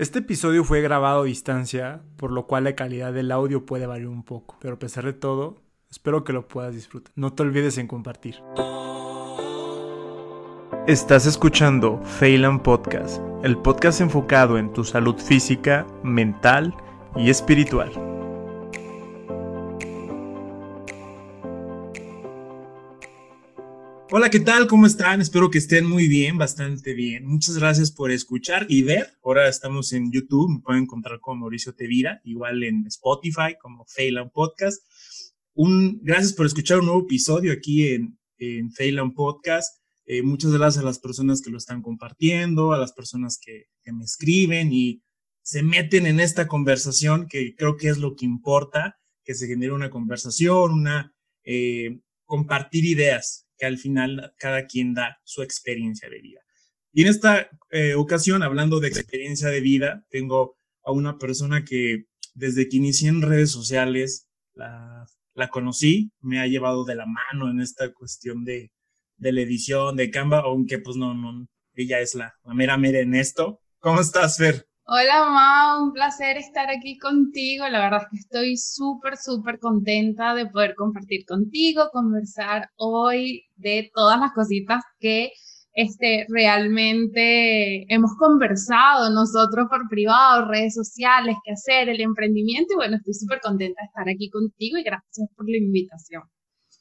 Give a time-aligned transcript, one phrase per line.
[0.00, 4.08] Este episodio fue grabado a distancia, por lo cual la calidad del audio puede variar
[4.08, 7.12] un poco, pero a pesar de todo, espero que lo puedas disfrutar.
[7.16, 8.36] No te olvides en compartir.
[10.86, 16.74] Estás escuchando Phelan Podcast, el podcast enfocado en tu salud física, mental
[17.14, 18.09] y espiritual.
[24.12, 24.66] Hola, ¿qué tal?
[24.66, 25.20] ¿Cómo están?
[25.20, 27.24] Espero que estén muy bien, bastante bien.
[27.26, 29.16] Muchas gracias por escuchar y ver.
[29.22, 34.30] Ahora estamos en YouTube, me pueden encontrar con Mauricio Tevira, igual en Spotify como Phelan
[34.30, 34.82] Podcast.
[35.54, 39.80] Un, gracias por escuchar un nuevo episodio aquí en, en Podcast.
[40.06, 43.92] Eh, muchas gracias a las personas que lo están compartiendo, a las personas que, que
[43.92, 45.04] me escriben y
[45.40, 49.72] se meten en esta conversación, que creo que es lo que importa, que se genere
[49.72, 56.20] una conversación, una eh, compartir ideas que al final cada quien da su experiencia de
[56.20, 56.40] vida.
[56.92, 62.06] Y en esta eh, ocasión, hablando de experiencia de vida, tengo a una persona que
[62.34, 67.50] desde que inicié en redes sociales la, la conocí, me ha llevado de la mano
[67.50, 68.72] en esta cuestión de,
[69.18, 73.00] de la edición, de Canva, aunque pues no, no, ella es la, la mera mera
[73.00, 73.60] en esto.
[73.78, 74.69] ¿Cómo estás, Fer?
[74.84, 77.68] Hola, Ma, un placer estar aquí contigo.
[77.68, 83.90] La verdad es que estoy súper, súper contenta de poder compartir contigo, conversar hoy de
[83.94, 85.30] todas las cositas que
[85.74, 92.72] este, realmente hemos conversado nosotros por privado, redes sociales, qué hacer, el emprendimiento.
[92.72, 96.24] Y bueno, estoy súper contenta de estar aquí contigo y gracias por la invitación.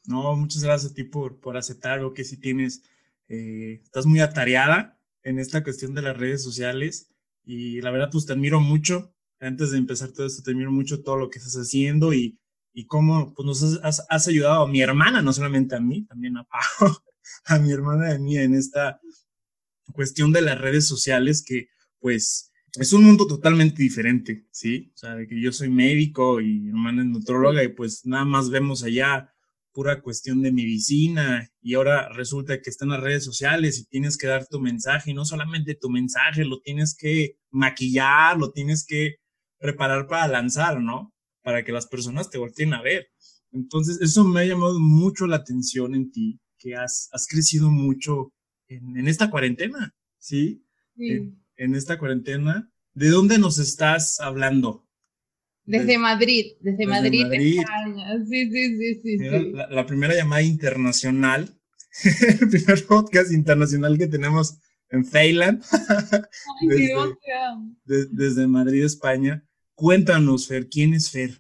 [0.06, 2.82] No, muchas gracias a ti por, por aceptar lo que si tienes,
[3.28, 7.10] eh, estás muy atareada en esta cuestión de las redes sociales
[7.50, 9.12] y la verdad, pues te admiro mucho.
[9.40, 12.40] Antes de empezar todo esto, te admiro mucho todo lo que estás haciendo y,
[12.74, 16.38] y cómo pues, nos has, has, ayudado a mi hermana, no solamente a mí, también
[16.38, 16.96] a Pau,
[17.46, 19.02] a mi hermana y a mí en esta
[19.94, 24.92] cuestión de las redes sociales que pues es un mundo totalmente diferente, ¿sí?
[24.94, 28.26] O sea, de que yo soy médico y mi hermana es nutróloga y pues nada
[28.26, 29.34] más vemos allá
[29.74, 34.18] pura cuestión de medicina y ahora resulta que está en las redes sociales y tienes
[34.18, 38.86] que dar tu mensaje y no solamente tu mensaje, lo tienes que maquillar, lo tienes
[38.86, 39.16] que
[39.60, 41.14] preparar para lanzar, ¿no?
[41.44, 43.08] Para que las personas te volteen a ver.
[43.52, 48.34] Entonces, eso me ha llamado mucho la atención en ti, que has, has crecido mucho
[48.68, 50.64] en, en, esta cuarentena, ¿sí?
[50.96, 51.12] sí.
[51.12, 52.72] En, en esta cuarentena.
[52.94, 54.89] ¿De dónde nos estás hablando?
[55.70, 58.26] Desde Madrid, desde, desde Madrid, Madrid, España.
[58.28, 59.18] Sí, sí, sí, sí.
[59.20, 59.52] sí.
[59.54, 61.48] La, la, primera llamada internacional,
[62.42, 64.58] el primer podcast internacional que tenemos
[64.90, 65.64] en Feyland.
[66.62, 66.96] desde,
[67.86, 69.44] de, desde Madrid, España.
[69.76, 71.40] Cuéntanos, Fer, ¿quién es Fer?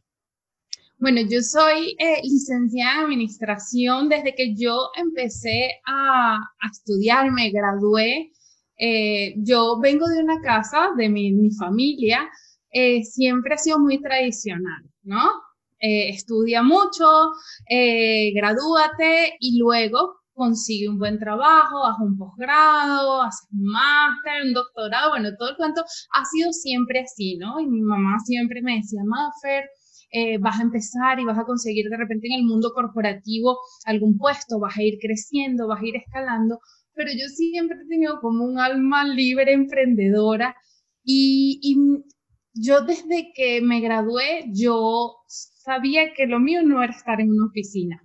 [1.00, 7.50] Bueno, yo soy eh, licenciada en administración desde que yo empecé a, a estudiar, me
[7.50, 8.31] gradué.
[8.78, 12.29] Eh, yo vengo de una casa de mi, mi familia
[12.72, 15.24] eh, siempre ha sido muy tradicional, ¿no?
[15.81, 17.06] Eh, estudia mucho,
[17.69, 24.53] eh, gradúate y luego consigue un buen trabajo, haz un posgrado, haz un máster, un
[24.53, 27.59] doctorado, bueno, todo el cuento ha sido siempre así, ¿no?
[27.59, 29.66] Y mi mamá siempre me decía, Maffer,
[30.12, 34.18] eh, vas a empezar y vas a conseguir de repente en el mundo corporativo algún
[34.18, 36.59] puesto, vas a ir creciendo, vas a ir escalando,
[36.94, 40.56] pero yo siempre he tenido como un alma libre emprendedora
[41.03, 41.78] y, y
[42.62, 47.46] yo desde que me gradué, yo sabía que lo mío no era estar en una
[47.46, 48.02] oficina.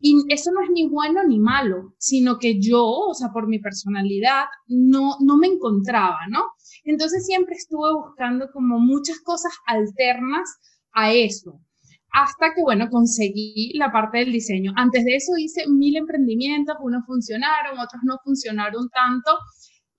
[0.00, 3.58] Y eso no es ni bueno ni malo, sino que yo, o sea, por mi
[3.58, 6.44] personalidad, no, no me encontraba, ¿no?
[6.84, 10.48] Entonces siempre estuve buscando como muchas cosas alternas
[10.92, 11.60] a eso.
[12.12, 14.72] Hasta que, bueno, conseguí la parte del diseño.
[14.76, 19.38] Antes de eso hice mil emprendimientos, unos funcionaron, otros no funcionaron tanto,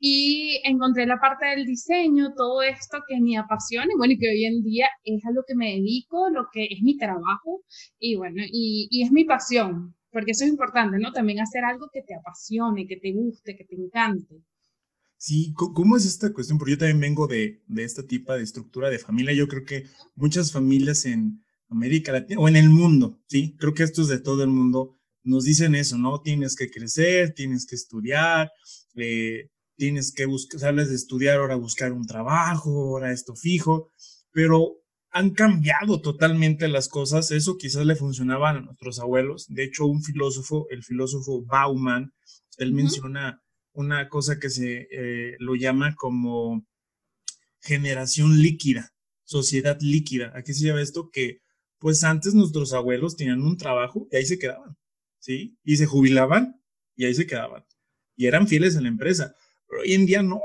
[0.03, 4.29] y encontré la parte del diseño, todo esto que me apasiona y bueno, y que
[4.29, 7.63] hoy en día es a lo que me dedico, lo que es mi trabajo
[7.99, 11.13] y bueno, y, y es mi pasión, porque eso es importante, ¿no?
[11.13, 14.41] También hacer algo que te apasione, que te guste, que te encante.
[15.17, 16.57] Sí, ¿cómo es esta cuestión?
[16.57, 19.35] Porque yo también vengo de, de esta tipo de estructura de familia.
[19.35, 19.85] Yo creo que
[20.15, 24.19] muchas familias en América Latina o en el mundo, sí, creo que esto es de
[24.19, 26.21] todo el mundo, nos dicen eso, ¿no?
[26.21, 28.49] Tienes que crecer, tienes que estudiar,
[28.95, 33.89] eh, tienes que buscar, sales de estudiar, ahora buscar un trabajo, ahora esto fijo,
[34.31, 34.75] pero
[35.09, 37.31] han cambiado totalmente las cosas.
[37.31, 39.47] Eso quizás le funcionaba a nuestros abuelos.
[39.49, 42.13] De hecho, un filósofo, el filósofo Bauman,
[42.59, 42.75] él uh -huh.
[42.75, 43.41] menciona
[43.73, 46.63] una cosa que se eh, lo llama como
[47.59, 48.93] generación líquida,
[49.23, 50.31] sociedad líquida.
[50.35, 51.09] ¿A qué se llama esto?
[51.11, 51.39] Que
[51.79, 54.77] pues antes nuestros abuelos tenían un trabajo y ahí se quedaban,
[55.17, 55.57] ¿sí?
[55.63, 56.61] Y se jubilaban
[56.95, 57.65] y ahí se quedaban.
[58.15, 59.33] Y eran fieles a la empresa.
[59.71, 60.41] Pero hoy en día no,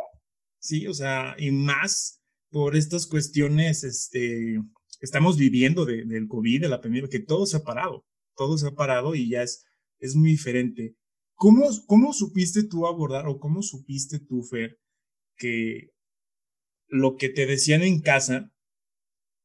[0.60, 4.56] sí, o sea, y más por estas cuestiones este,
[5.00, 8.06] estamos viviendo del COVID, de la pandemia, que todo se ha parado,
[8.36, 9.64] todo se ha parado y ya es,
[9.98, 10.94] es muy diferente.
[11.34, 14.78] ¿Cómo, ¿Cómo supiste tú abordar o cómo supiste tú, Fer,
[15.36, 15.90] que
[16.86, 18.52] lo que te decían en casa,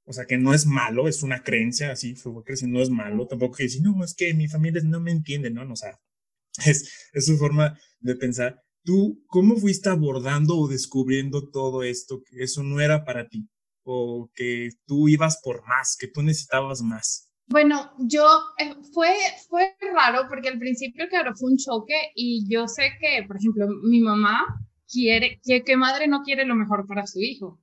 [0.05, 3.25] o sea, que no es malo, es una creencia, así fue creciendo, no es malo,
[3.25, 5.65] tampoco que decir, no, es que mi familia no me entiende, ¿no?
[5.65, 5.99] no o sea,
[6.67, 8.61] es, es su forma de pensar.
[8.83, 13.47] ¿Tú cómo fuiste abordando o descubriendo todo esto, que eso no era para ti?
[13.83, 17.29] o que tú ibas por más, que tú necesitabas más?
[17.47, 18.25] Bueno, yo
[18.57, 19.13] eh, fue,
[19.49, 23.67] fue raro porque al principio, claro, fue un choque y yo sé que, por ejemplo,
[23.83, 24.45] mi mamá
[24.89, 27.59] quiere, que, que madre no quiere lo mejor para su hijo.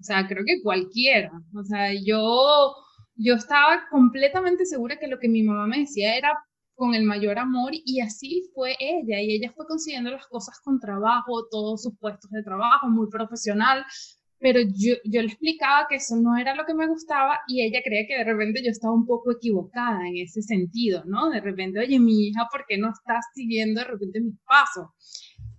[0.00, 1.30] O sea, creo que cualquiera.
[1.54, 2.74] O sea, yo,
[3.14, 6.32] yo estaba completamente segura que lo que mi mamá me decía era
[6.78, 10.78] con el mayor amor y así fue ella y ella fue consiguiendo las cosas con
[10.78, 13.84] trabajo, todos sus puestos de trabajo, muy profesional,
[14.38, 17.80] pero yo, yo le explicaba que eso no era lo que me gustaba y ella
[17.84, 21.30] creía que de repente yo estaba un poco equivocada en ese sentido, ¿no?
[21.30, 24.86] De repente, oye, mi hija, ¿por qué no estás siguiendo de repente mis pasos?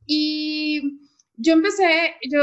[0.06, 1.02] Y
[1.36, 2.40] yo empecé, yo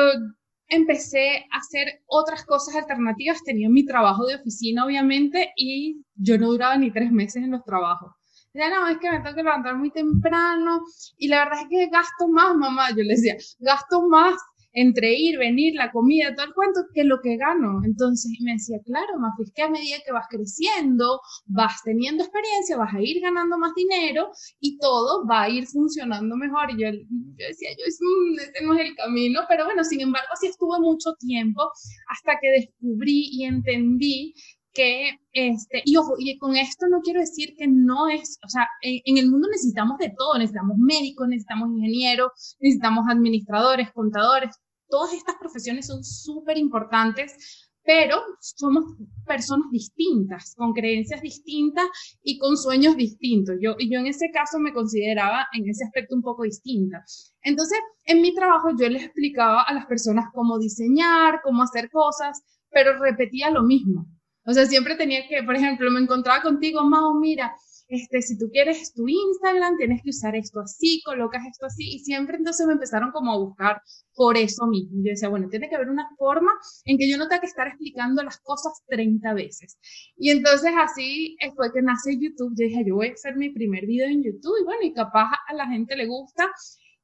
[0.68, 6.48] empecé a hacer otras cosas alternativas, tenía mi trabajo de oficina, obviamente, y yo no
[6.48, 8.12] duraba ni tres meses en los trabajos.
[8.56, 10.80] Ya no, es que me tengo que levantar muy temprano
[11.18, 12.90] y la verdad es que gasto más, mamá.
[12.90, 14.34] Yo le decía, gasto más
[14.72, 17.80] entre ir, venir, la comida, todo el cuento, que lo que gano.
[17.84, 22.76] Entonces me decía, claro, más es que a medida que vas creciendo, vas teniendo experiencia,
[22.76, 24.30] vas a ir ganando más dinero
[24.60, 26.70] y todo va a ir funcionando mejor.
[26.70, 26.88] Y yo,
[27.36, 31.62] decía, yo, ese no es el camino, pero bueno, sin embargo, sí estuve mucho tiempo
[32.08, 34.34] hasta que descubrí y entendí
[34.76, 38.68] que, este, y ojo, y con esto no quiero decir que no es, o sea,
[38.82, 44.54] en, en, el mundo necesitamos de todo, necesitamos médicos, necesitamos ingenieros, necesitamos administradores, contadores,
[44.88, 48.84] todas estas profesiones son súper importantes, pero somos
[49.24, 51.86] personas distintas, con creencias distintas
[52.22, 53.56] y con sueños distintos.
[53.62, 57.02] Yo, yo en ese caso me consideraba en ese aspecto un poco distinta.
[57.42, 62.42] Entonces, en mi trabajo yo les explicaba a las personas cómo diseñar, cómo hacer cosas,
[62.70, 64.06] pero repetía lo mismo.
[64.46, 67.54] O sea, siempre tenía que, por ejemplo, me encontraba contigo, Mao, mira,
[67.88, 71.98] este, si tú quieres tu Instagram, tienes que usar esto así, colocas esto así, y
[72.00, 73.82] siempre entonces me empezaron como a buscar
[74.14, 74.98] por eso mismo.
[75.04, 76.52] Yo decía, bueno, tiene que haber una forma
[76.84, 79.78] en que yo no tenga que estar explicando las cosas 30 veces.
[80.16, 82.54] Y entonces así fue que nace YouTube.
[82.58, 85.30] Yo dije, yo voy a hacer mi primer video en YouTube, y bueno, y capaz
[85.48, 86.50] a la gente le gusta,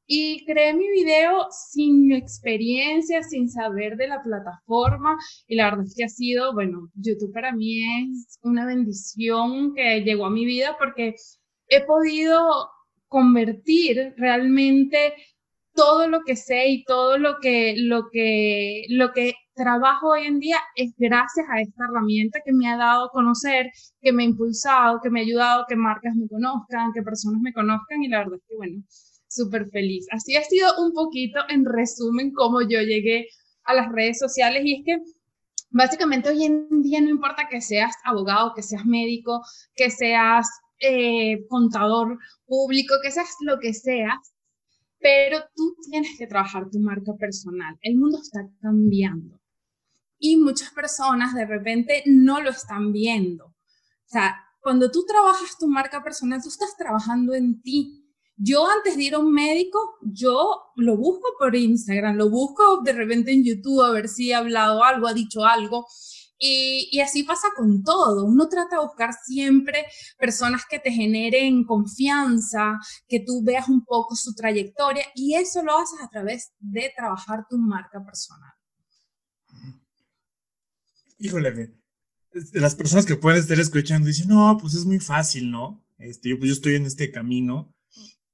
[0.06, 5.16] y creé mi video sin experiencia, sin saber de la plataforma.
[5.46, 10.02] Y la verdad es que ha sido, bueno, YouTube para mí es una bendición que
[10.02, 11.14] llegó a mi vida porque
[11.69, 12.69] he podido
[13.08, 15.14] convertir realmente
[15.75, 20.38] todo lo que sé y todo lo que, lo que, lo que trabajo hoy en
[20.38, 23.70] día es gracias a esta herramienta que me ha dado a conocer,
[24.00, 27.52] que me ha impulsado, que me ha ayudado, que marcas me conozcan, que personas me
[27.52, 28.82] conozcan y la verdad es que bueno,
[29.34, 30.06] súper feliz.
[30.11, 33.29] Así ha sido un poquito en resumen cómo yo llegué
[33.64, 34.99] a las redes sociales y es que
[35.70, 39.40] básicamente hoy en día no importa que seas abogado, que seas médico,
[39.75, 40.46] que seas
[40.79, 44.34] eh, contador público, que seas lo que seas,
[44.99, 47.76] pero tú tienes que trabajar tu marca personal.
[47.82, 49.40] El mundo está cambiando
[50.19, 53.47] y muchas personas de repente no lo están viendo.
[53.47, 58.01] O sea, cuando tú trabajas tu marca personal, tú estás trabajando en ti,
[58.36, 62.92] yo antes de ir a un médico, yo lo busco por Instagram, lo busco de
[62.92, 65.86] repente en YouTube a ver si ha hablado algo, ha dicho algo.
[66.44, 68.24] Y, y, así pasa con todo.
[68.24, 69.86] Uno trata de buscar siempre
[70.18, 75.78] personas que te generen confianza, que tú veas un poco su trayectoria y eso lo
[75.78, 78.50] haces a través de trabajar tu marca personal.
[81.18, 81.76] Híjole,
[82.54, 85.84] las personas que pueden estar escuchando dicen, no, pues es muy fácil, ¿no?
[85.98, 87.72] Este, yo, pues yo estoy en este camino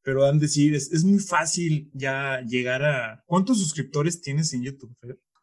[0.09, 3.23] pero han decir, es, es, muy fácil ya llegar a...
[3.27, 4.97] ¿Cuántos suscriptores tienes en YouTube,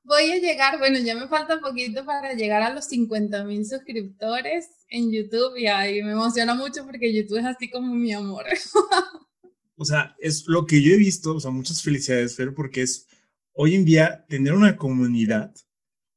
[0.03, 4.65] Voy a llegar, bueno, ya me falta poquito para llegar a los 50 mil suscriptores
[4.89, 8.43] en YouTube y ahí me emociona mucho porque YouTube es así como mi amor.
[9.77, 13.05] o sea, es lo que yo he visto, o sea, muchas felicidades, Fer, porque es
[13.53, 15.53] hoy en día tener una comunidad,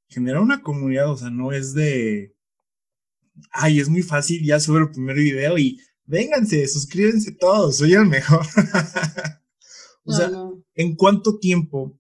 [0.09, 2.35] generar una comunidad, o sea, no es de,
[3.51, 8.07] ay, es muy fácil ya sobre el primer video y vénganse, suscríbanse todos, soy el
[8.07, 8.45] mejor.
[10.05, 10.31] o sea,
[10.75, 11.99] ¿en cuánto tiempo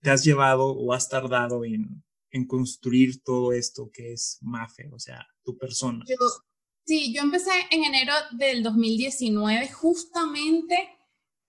[0.00, 4.98] te has llevado o has tardado en, en construir todo esto que es Mafe, o
[4.98, 6.04] sea, tu persona?
[6.86, 10.76] sí, yo empecé en enero del 2019, justamente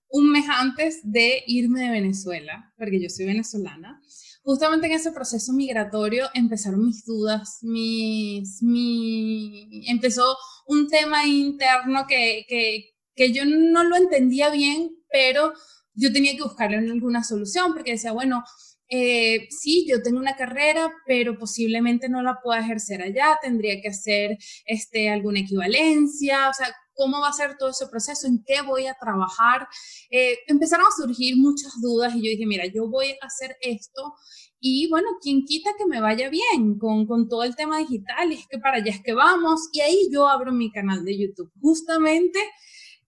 [0.08, 4.00] un mes antes de irme de Venezuela, porque yo soy venezolana,
[4.42, 12.44] justamente en ese proceso migratorio empezaron mis dudas, mis, mi, empezó un tema interno que,
[12.48, 15.52] que, que yo no lo entendía bien, pero
[15.94, 18.44] yo tenía que buscarle alguna solución, porque decía, bueno,
[18.88, 23.88] eh, sí, yo tengo una carrera, pero posiblemente no la pueda ejercer allá, tendría que
[23.88, 28.62] hacer este, alguna equivalencia, o sea, cómo va a ser todo ese proceso, en qué
[28.62, 29.68] voy a trabajar.
[30.10, 34.14] Eh, empezaron a surgir muchas dudas y yo dije, mira, yo voy a hacer esto
[34.60, 38.36] y bueno, quien quita que me vaya bien con, con todo el tema digital, y
[38.36, 41.52] es que para allá es que vamos y ahí yo abro mi canal de YouTube.
[41.60, 42.40] Justamente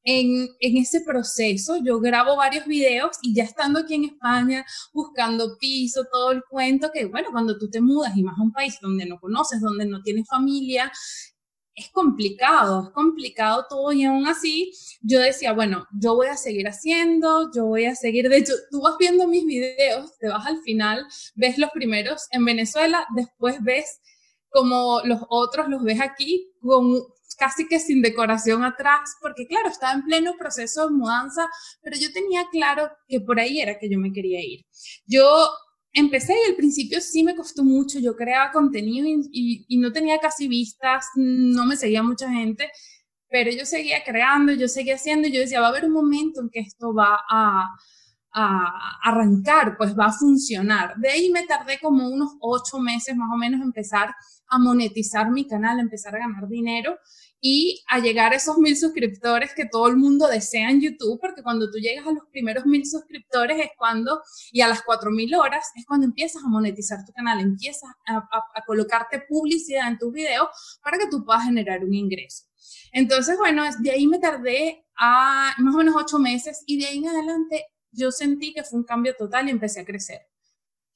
[0.04, 5.56] en, en, ese proceso yo grabo varios videos y ya estando aquí en España, buscando
[5.58, 8.78] piso, todo el cuento, que bueno, cuando tú te mudas y más a un país
[8.80, 10.92] donde no conoces, donde no tienes familia,
[11.78, 16.66] es complicado, es complicado todo y aún así yo decía, bueno, yo voy a seguir
[16.68, 20.60] haciendo, yo voy a seguir, de hecho, tú vas viendo mis videos, te vas al
[20.62, 24.00] final, ves los primeros en Venezuela, después ves
[24.50, 27.02] como los otros los ves aquí con
[27.38, 31.48] casi que sin decoración atrás, porque claro, estaba en pleno proceso de mudanza,
[31.82, 34.64] pero yo tenía claro que por ahí era que yo me quería ir.
[35.06, 35.48] Yo
[35.98, 40.48] empecé y al principio sí me costó mucho, yo creaba contenido y, no tenía casi
[40.48, 42.70] vistas, no me seguía mucha gente,
[43.28, 46.40] pero yo seguía creando, yo seguía haciendo y yo decía, va a haber un momento
[46.40, 47.66] en que esto va a,
[48.32, 50.96] a arrancar, pues va a funcionar.
[50.96, 54.14] De ahí me tardé como unos ocho meses más o menos empezar
[54.48, 56.98] a monetizar mi canal, empezar a ganar dinero
[57.40, 61.42] y a llegar a esos mil suscriptores que todo el mundo desea en YouTube, porque
[61.42, 65.34] cuando tú llegas a los primeros mil suscriptores es cuando, y a las cuatro mil
[65.34, 68.28] horas, es cuando empiezas a monetizar tu canal, empiezas a,
[68.66, 70.48] colocarte publicidad en tus videos
[70.82, 72.44] para que tú puedas generar un ingreso.
[72.92, 76.98] Entonces, bueno, de ahí me tardé a más o menos ocho meses y de ahí
[76.98, 80.20] en adelante yo sentí que fue un cambio total y empecé a crecer.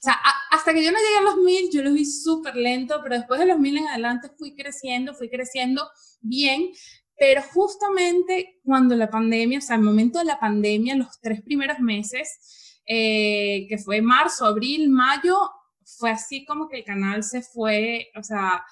[0.02, 2.98] O sea, hasta que yo no llegué a los mil, yo lo vi súper lento,
[3.04, 5.88] pero después de los mil en adelante fui creciendo, fui creciendo
[6.20, 6.72] bien,
[7.16, 11.78] pero justamente cuando la pandemia, o sea, el momento de la pandemia, los tres primeros
[11.78, 15.36] meses, eh, que fue marzo, abril, mayo,
[15.84, 18.64] fue así como que el canal se fue, o sea,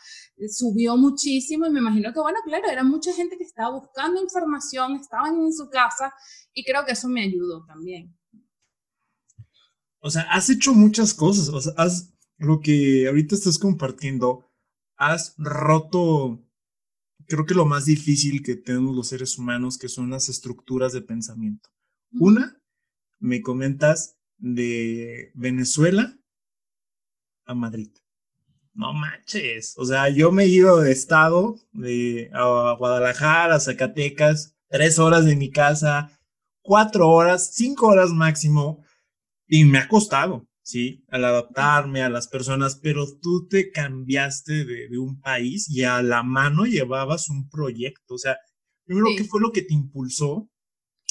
[0.48, 4.96] subió muchísimo y me imagino que, bueno, claro, era mucha gente que estaba buscando información,
[4.96, 6.12] estaban en su casa
[6.52, 8.19] y creo que eso me ayudó también
[10.00, 14.46] o sea, has hecho muchas cosas, o sea, has, lo que ahorita estás compartiendo,
[14.96, 16.42] has roto,
[17.26, 21.02] creo que lo más difícil que tenemos los seres humanos, que son las estructuras de
[21.02, 21.68] pensamiento.
[22.12, 22.60] Una,
[23.18, 26.18] me comentas de Venezuela
[27.44, 27.90] a Madrid.
[28.72, 34.56] No manches, o sea, yo me he ido de estado, de a Guadalajara, a Zacatecas,
[34.68, 36.18] tres horas de mi casa,
[36.62, 38.82] cuatro horas, cinco horas máximo
[39.50, 41.04] y me ha costado, ¿sí?
[41.08, 46.22] Al adaptarme a las personas, pero tú te cambiaste de, un país y a la
[46.22, 48.14] mano llevabas un proyecto.
[48.14, 48.38] O sea,
[48.84, 50.48] primero, ¿qué fue lo que te impulsó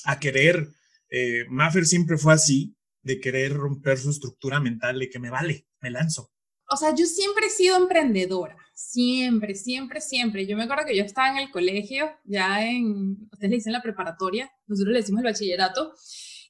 [0.06, 0.70] a querer?
[1.10, 5.68] Eh, Maffer siempre fue así, de querer romper su estructura mental, de que me vale,
[5.82, 6.32] me lanzo.
[6.70, 10.48] O sea, yo siempre he sido emprendedora, siempre, siempre, siempre.
[10.48, 13.82] Yo me acuerdo que yo estaba en el colegio, ya en, ustedes le dicen la
[13.82, 15.94] preparatoria, nosotros le decimos el bachillerato,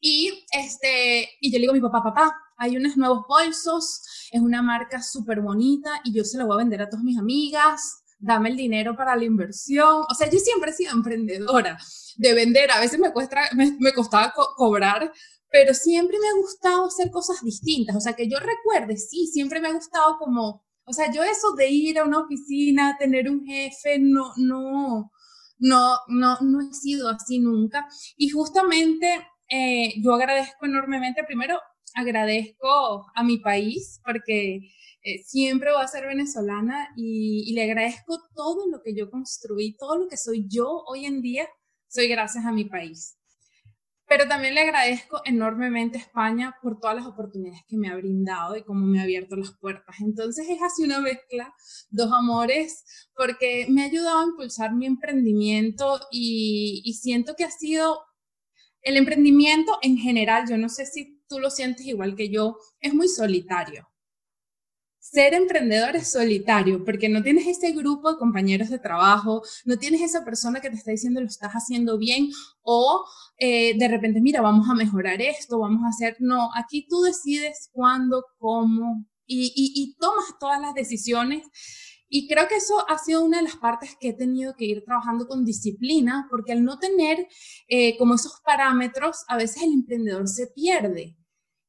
[0.01, 4.01] y, este, y yo le digo a mi papá, papá, hay unos nuevos bolsos,
[4.32, 7.18] es una marca súper bonita y yo se lo voy a vender a todas mis
[7.18, 10.03] amigas, dame el dinero para la inversión.
[10.10, 11.77] O sea, yo siempre he sido emprendedora
[12.18, 15.12] de vender, a veces me, cuesta, me, costaba cobrar,
[15.50, 17.96] pero siempre me ha gustado hacer cosas distintas.
[17.96, 21.53] O sea, que yo recuerde, sí, siempre me ha gustado como, o sea, yo eso
[21.53, 25.12] de ir a una oficina, tener un jefe, no, no,
[25.60, 27.88] no, no, no he sido así nunca.
[28.18, 31.60] Y justamente eh, yo agradezco enormemente, primero
[31.96, 34.62] agradezco a mi país porque
[35.01, 39.98] eh, siempre voy a ser venezolana y, le agradezco todo lo que yo construí, todo
[39.98, 41.48] lo que soy yo hoy en día,
[41.88, 43.15] soy gracias a mi país.
[44.08, 48.56] Pero también le agradezco enormemente a España por todas las oportunidades que me ha brindado
[48.56, 49.96] y cómo me ha abierto las puertas.
[50.01, 51.53] Entonces es así una mezcla,
[51.91, 52.84] dos amores,
[53.15, 58.01] porque me ha ayudado a impulsar mi emprendimiento y, y siento que ha sido
[58.81, 62.93] el emprendimiento en general, yo no sé si tú lo sientes igual que yo, es
[62.93, 63.88] muy solitario.
[65.00, 70.01] Ser emprendedor es solitario porque no tienes ese grupo de compañeros de trabajo, no tienes
[70.01, 72.29] esa persona que te está diciendo lo estás haciendo bien
[72.62, 73.05] o
[73.38, 77.69] eh, de repente, mira, vamos a mejorar esto, vamos a hacer, no, aquí tú decides
[77.71, 81.48] cuándo, cómo y, y tomas todas las decisiones
[82.10, 84.84] Y creo que eso ha sido una de las partes que he tenido que ir
[84.84, 87.28] trabajando con disciplina, porque al no tener
[87.68, 91.16] eh, como esos parámetros, a veces el emprendedor se pierde.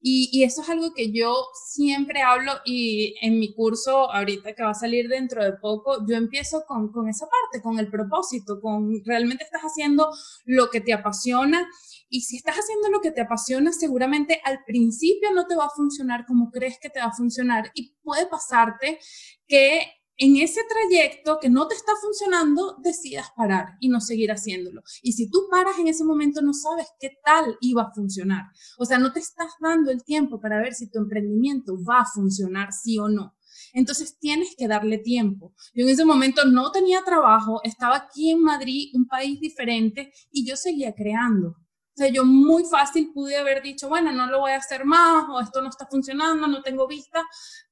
[0.02, 4.70] Y, eso es algo que yo siempre hablo y en mi curso, ahorita que va
[4.70, 9.04] a salir dentro de poco, yo empiezo con, con esa parte, con el propósito, con
[9.04, 10.11] realmente estás haciendo
[10.47, 11.68] lo que te apasiona.
[12.09, 15.70] Y si estás haciendo lo que te apasiona, seguramente al principio no te va a
[15.70, 18.99] funcionar como crees que te va a funcionar y puede pasarte
[19.47, 24.82] que en ese trayecto que no te está funcionando, decidas parar y no seguir haciéndolo.
[25.02, 28.44] Y si tú paras en ese momento, no sabes qué tal iba a funcionar.
[28.78, 32.04] O sea, no te estás dando el tiempo para ver si tu emprendimiento va a
[32.04, 33.34] funcionar sí o no.
[33.72, 35.54] Entonces tienes que darle tiempo.
[35.72, 40.46] Yo en ese momento no tenía trabajo, estaba aquí en Madrid, un país diferente, y
[40.46, 41.48] yo seguía creando.
[41.48, 45.24] O sea, yo muy fácil pude haber dicho, bueno, no lo voy a hacer más,
[45.30, 47.22] o esto no está funcionando, no tengo vista,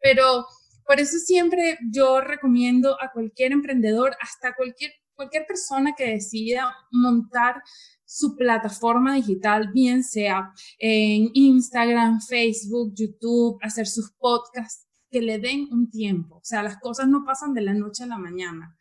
[0.01, 0.47] pero
[0.89, 7.63] por eso siempre yo recomiendo a cualquier emprendedor, hasta cualquier, cualquier persona que decida montar
[8.07, 15.69] su plataforma digital, bien sea en Instagram, Facebook, YouTube, hacer sus podcasts, que le den
[15.71, 16.37] un tiempo.
[16.37, 18.75] O sea, las cosas no pasan de la noche a la mañana,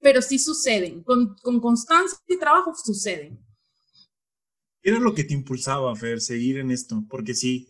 [0.00, 1.02] pero sí suceden.
[1.02, 3.38] Con, constancia y trabajo suceden.
[4.80, 7.04] ¿Qué era lo que te impulsaba, a seguir en esto?
[7.06, 7.68] Porque sí,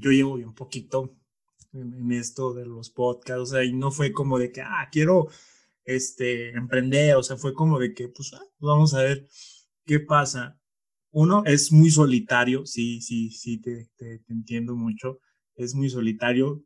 [0.00, 1.16] yo llevo un poquito
[1.80, 5.28] en, esto de los podcasts, o sea, y no fue como de que, ah, quiero
[5.84, 9.28] este, emprender, o sea, fue como de que, pues, ah, vamos a ver
[9.84, 10.58] qué pasa.
[11.12, 13.90] Uno, es muy solitario, sí, sí, sí, te,
[14.28, 15.20] entiendo mucho,
[15.56, 16.64] es muy solitario,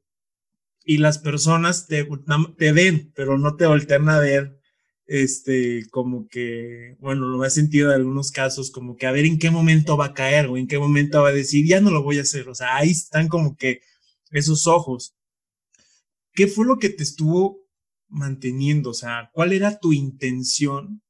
[0.85, 2.09] y las personas te,
[2.57, 4.61] te ven, pero no te voltean a ver,
[5.07, 9.38] este, como que, bueno, lo he sentido en algunos casos, como que a ver en
[9.38, 12.02] qué momento va a caer o en qué momento va a decir, ya no lo
[12.02, 13.81] voy a hacer, o sea, ahí están como que
[14.31, 15.15] esos ojos.
[16.33, 17.59] ¿Qué fue lo que te estuvo
[18.09, 18.91] manteniendo?
[18.91, 21.03] O sea, ¿cuál era tu intención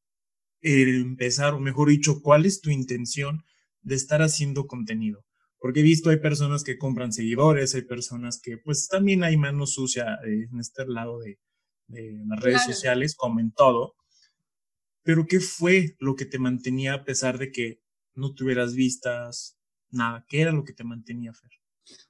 [0.61, 3.45] el empezar, o mejor dicho, cuál es tu intención
[3.83, 5.25] de estar haciendo contenido?
[5.59, 9.67] Porque he visto, hay personas que compran seguidores, hay personas que, pues también hay mano
[9.67, 11.39] sucia en este lado de,
[11.89, 13.95] las redes sociales, como en todo.
[15.03, 17.83] Pero ¿qué fue lo que te mantenía a pesar de que
[18.15, 19.59] no tuvieras vistas,
[19.91, 20.25] nada?
[20.29, 21.60] ¿Qué era lo que te mantenía, Fer?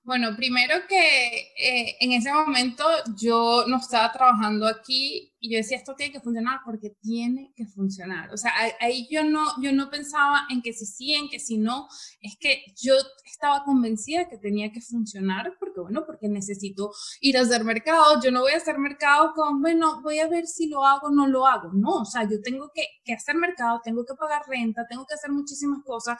[0.03, 2.85] Bueno, primero que eh, en ese momento
[3.17, 7.67] yo no estaba trabajando aquí y yo decía, esto tiene que funcionar porque tiene que
[7.67, 8.33] funcionar.
[8.33, 11.59] O sea, ahí yo no, yo no pensaba en que si sí, en que si
[11.59, 11.87] no,
[12.21, 17.43] es que yo estaba convencida que tenía que funcionar porque, bueno, porque necesito ir a
[17.43, 18.21] hacer mercado.
[18.23, 21.11] Yo no voy a hacer mercado con, bueno, voy a ver si lo hago o
[21.11, 21.73] no lo hago.
[21.73, 25.15] No, o sea, yo tengo que, que hacer mercado, tengo que pagar renta, tengo que
[25.15, 26.19] hacer muchísimas cosas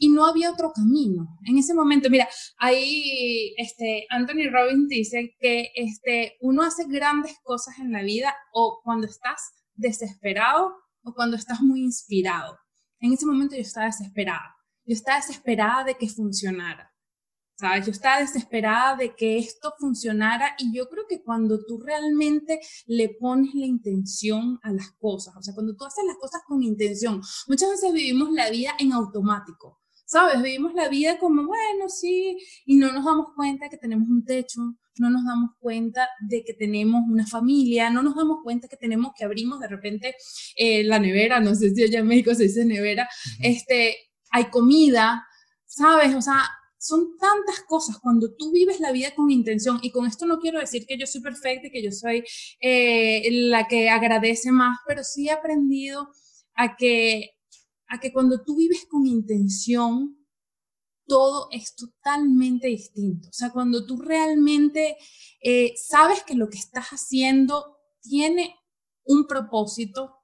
[0.00, 1.38] y no había otro camino.
[1.44, 7.78] En ese momento, mira, ahí este, Anthony Robbins dice que este, uno hace grandes cosas
[7.78, 10.72] en la vida o cuando estás desesperado
[11.04, 12.58] o cuando estás muy inspirado.
[12.98, 14.56] En ese momento yo estaba desesperada.
[14.86, 16.90] Yo estaba desesperada de que funcionara.
[17.58, 17.84] ¿Sabes?
[17.84, 23.10] Yo estaba desesperada de que esto funcionara y yo creo que cuando tú realmente le
[23.20, 27.20] pones la intención a las cosas, o sea, cuando tú haces las cosas con intención,
[27.48, 29.80] muchas veces vivimos la vida en automático.
[30.10, 30.42] ¿Sabes?
[30.42, 34.60] Vivimos la vida como, bueno, sí, y no nos damos cuenta que tenemos un techo,
[34.96, 39.12] no nos damos cuenta de que tenemos una familia, no nos damos cuenta que tenemos
[39.16, 40.16] que abrimos de repente
[40.56, 43.96] eh, la nevera, no sé si allá en México se dice nevera, este,
[44.32, 45.24] hay comida,
[45.64, 46.12] ¿sabes?
[46.16, 46.42] O sea,
[46.76, 50.58] son tantas cosas cuando tú vives la vida con intención y con esto no quiero
[50.58, 52.24] decir que yo soy perfecta y que yo soy
[52.60, 56.08] eh, la que agradece más, pero sí he aprendido
[56.54, 57.30] a que
[57.90, 60.16] a que cuando tú vives con intención,
[61.06, 63.28] todo es totalmente distinto.
[63.28, 64.96] O sea, cuando tú realmente
[65.42, 68.54] eh, sabes que lo que estás haciendo tiene
[69.04, 70.16] un propósito,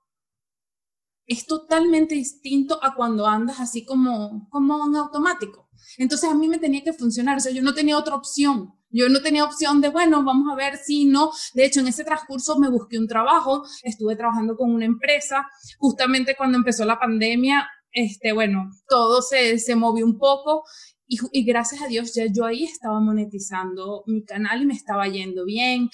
[1.26, 5.68] es totalmente distinto a cuando andas así como, como en automático.
[5.98, 8.75] Entonces a mí me tenía que funcionar, o sea, yo no tenía otra opción.
[8.90, 11.30] Yo no tenía opción de, bueno, vamos a ver si no.
[11.54, 15.46] De hecho, en ese transcurso me busqué un trabajo, estuve trabajando con una empresa.
[15.78, 20.64] Justamente cuando empezó la pandemia, este, bueno, todo se, se movió un poco
[21.08, 25.44] y, gracias a Dios ya yo ahí estaba monetizando mi canal y me estaba yendo
[25.44, 25.88] bien.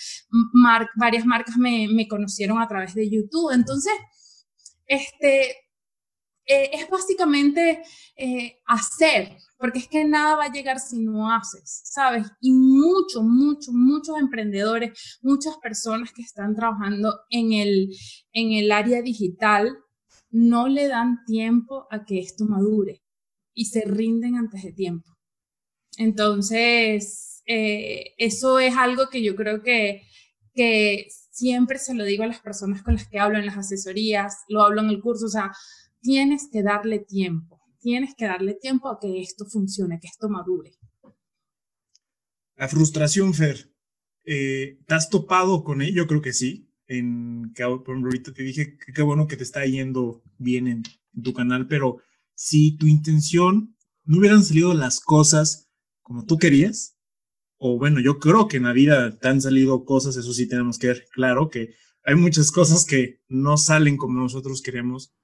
[0.52, 3.52] Mar varias marcas me, me, conocieron a través de YouTube.
[3.52, 3.92] Entonces,
[4.86, 5.56] este,
[6.44, 7.82] eh, es básicamente
[8.16, 12.26] eh, hacer, porque es que nada va a llegar si no haces, ¿sabes?
[12.40, 17.94] Y muchos, muchos, muchos emprendedores, muchas personas que están trabajando en el,
[18.32, 19.78] en el área digital,
[20.30, 23.02] no le dan tiempo a que esto madure
[23.54, 25.10] y se rinden antes de tiempo.
[25.98, 30.02] Entonces, eh, eso es algo que yo creo que,
[30.54, 34.38] que siempre se lo digo a las personas con las que hablo en las asesorías,
[34.48, 35.52] lo hablo en el curso, o sea,
[36.02, 40.72] tienes que darle tiempo, tienes que darle tiempo a que esto funcione, que esto madure.
[42.56, 43.72] La frustración, Fer,
[44.24, 46.02] eh, ¿te has topado con ello?
[46.02, 46.68] Yo creo que sí.
[46.86, 50.82] En, que ahorita te dije que qué bueno que te está yendo bien en,
[51.14, 52.02] en tu canal, pero
[52.34, 55.70] si tu intención no hubieran salido las cosas
[56.02, 56.98] como tú querías,
[57.56, 60.78] o bueno, yo creo que en la vida te han salido cosas, eso sí tenemos
[60.78, 65.14] que ver claro, que hay muchas cosas que no salen como nosotros queremos.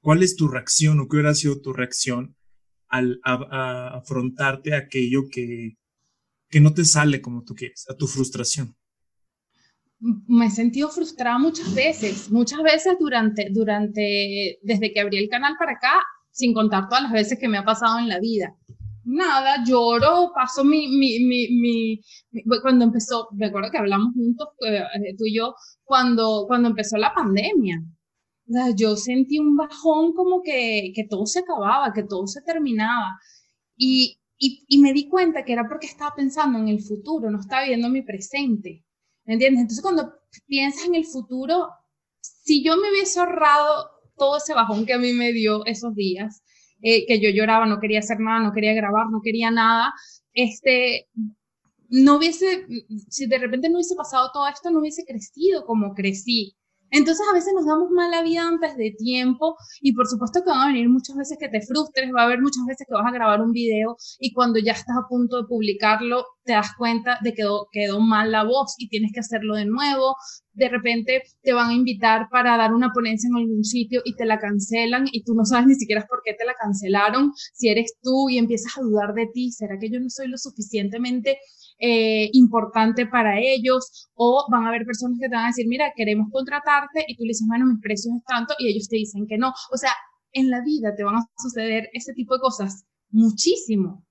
[0.00, 2.36] ¿Cuál es tu reacción o qué hubiera sido tu reacción
[2.88, 5.76] al afrontarte a aquello que,
[6.48, 8.74] que no te sale como tú quieres, a tu frustración?
[10.00, 15.56] me he sentido frustrada muchas veces, muchas veces durante, durante, desde que abrí el canal
[15.58, 15.92] para acá,
[16.30, 18.54] sin contar todas las veces que me ha pasado en la vida
[19.08, 22.00] nada, lloro, paso mi, mi, mi, mi,
[22.60, 27.14] cuando empezó, me acuerdo que hablamos juntos, eh, tú y yo, cuando, cuando empezó la
[27.14, 27.82] pandemia.
[28.48, 32.42] O sea, yo sentí un bajón como que, que todo se acababa, que todo se
[32.42, 33.18] terminaba.
[33.76, 37.40] Y, y, y, me di cuenta que era porque estaba pensando en el futuro, no
[37.40, 38.84] estaba viendo mi presente.
[39.24, 39.62] ¿Me entiendes?
[39.62, 40.14] Entonces, cuando
[40.46, 41.68] piensas en el futuro,
[42.20, 46.42] si yo me hubiese ahorrado todo ese bajón que a mí me dio esos días,
[46.82, 49.92] eh, que yo lloraba, no quería hacer nada, no quería grabar, no quería nada,
[50.32, 51.08] este,
[51.88, 52.66] no hubiese,
[53.08, 56.56] si de repente no hubiese pasado todo esto, no hubiese crecido como crecí.
[56.90, 60.60] Entonces a veces nos damos mala vida antes de tiempo y por supuesto que van
[60.60, 63.12] a venir muchas veces que te frustres, va a haber muchas veces que vas a
[63.12, 67.30] grabar un video y cuando ya estás a punto de publicarlo te das cuenta de
[67.32, 70.16] que quedó, quedó mal la voz y tienes que hacerlo de nuevo.
[70.54, 74.24] De repente te van a invitar para dar una ponencia en algún sitio y te
[74.24, 77.32] la cancelan y tú no sabes ni siquiera por qué te la cancelaron.
[77.52, 80.38] Si eres tú y empiezas a dudar de ti, ¿será que yo no soy lo
[80.38, 81.38] suficientemente
[81.78, 85.92] eh, importante para ellos, o van a haber personas que te van a decir, mira,
[85.96, 89.26] queremos contratarte, y tú le dices, bueno, mis precios es tanto, y ellos te dicen
[89.26, 89.52] que no.
[89.72, 89.92] O sea,
[90.32, 94.04] en la vida te van a suceder ese tipo de cosas muchísimo.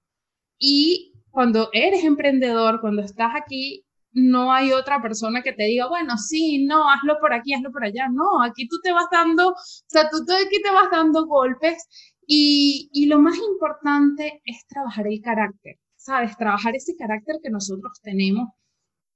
[0.60, 6.18] Y cuando eres emprendedor, cuando estás aquí, no hay otra persona que te diga, bueno,
[6.18, 8.08] sí, no, hazlo por aquí, hazlo por allá.
[8.12, 9.56] No, aquí tú te vas dando, o
[9.88, 11.88] sea, tú, tú aquí te vas dando golpes
[12.26, 15.78] y, y lo más importante es trabajar el carácter.
[16.08, 16.38] ¿Sabes?
[16.38, 18.48] Trabajar ese carácter que nosotros tenemos,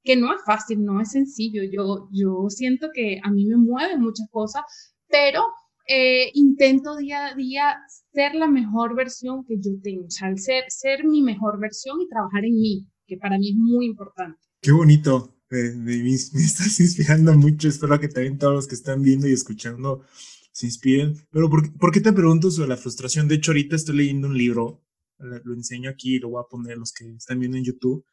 [0.04, 1.64] que no es fácil, no es sencillo.
[1.64, 4.64] Yo, yo siento que a mí me mueven muchas cosas,
[5.08, 5.42] pero
[5.88, 7.78] eh, intento día a día
[8.14, 12.10] ser la mejor versión que yo tengo, o sea, ser, ser mi mejor versión y
[12.10, 14.38] trabajar en mí, que para mí es muy importante.
[14.62, 19.34] Qué bonito, me, estás inspirando mucho, espero que también todos los que están viendo y
[19.34, 20.04] escuchando
[20.52, 21.16] se inspiren.
[21.32, 23.30] Pero ¿por, ¿por qué te pregunto sobre la frustración?
[23.30, 24.82] De hecho, ahorita estoy leyendo un libro
[25.22, 28.06] lo enseño aquí, lo voy a poner los que están viendo en YouTube.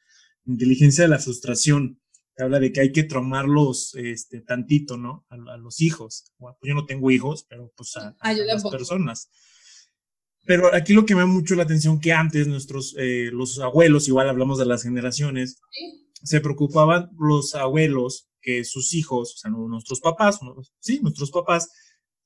[0.47, 2.01] Inteligencia de la frustración.
[2.37, 5.27] habla de que hay que traumarlos este, tantito, ¿no?
[5.29, 6.33] A, los hijos.
[6.39, 9.31] Pues yo no tengo hijos, pero pues a, las personas.
[10.45, 14.09] Pero aquí lo que me da mucho la atención que antes nuestros, eh, los abuelos,
[14.09, 15.61] igual hablamos de las generaciones,
[16.23, 20.39] se preocupaban los abuelos que sus hijos, o sea, nuestros papás,
[20.81, 21.71] sí, nuestros papás,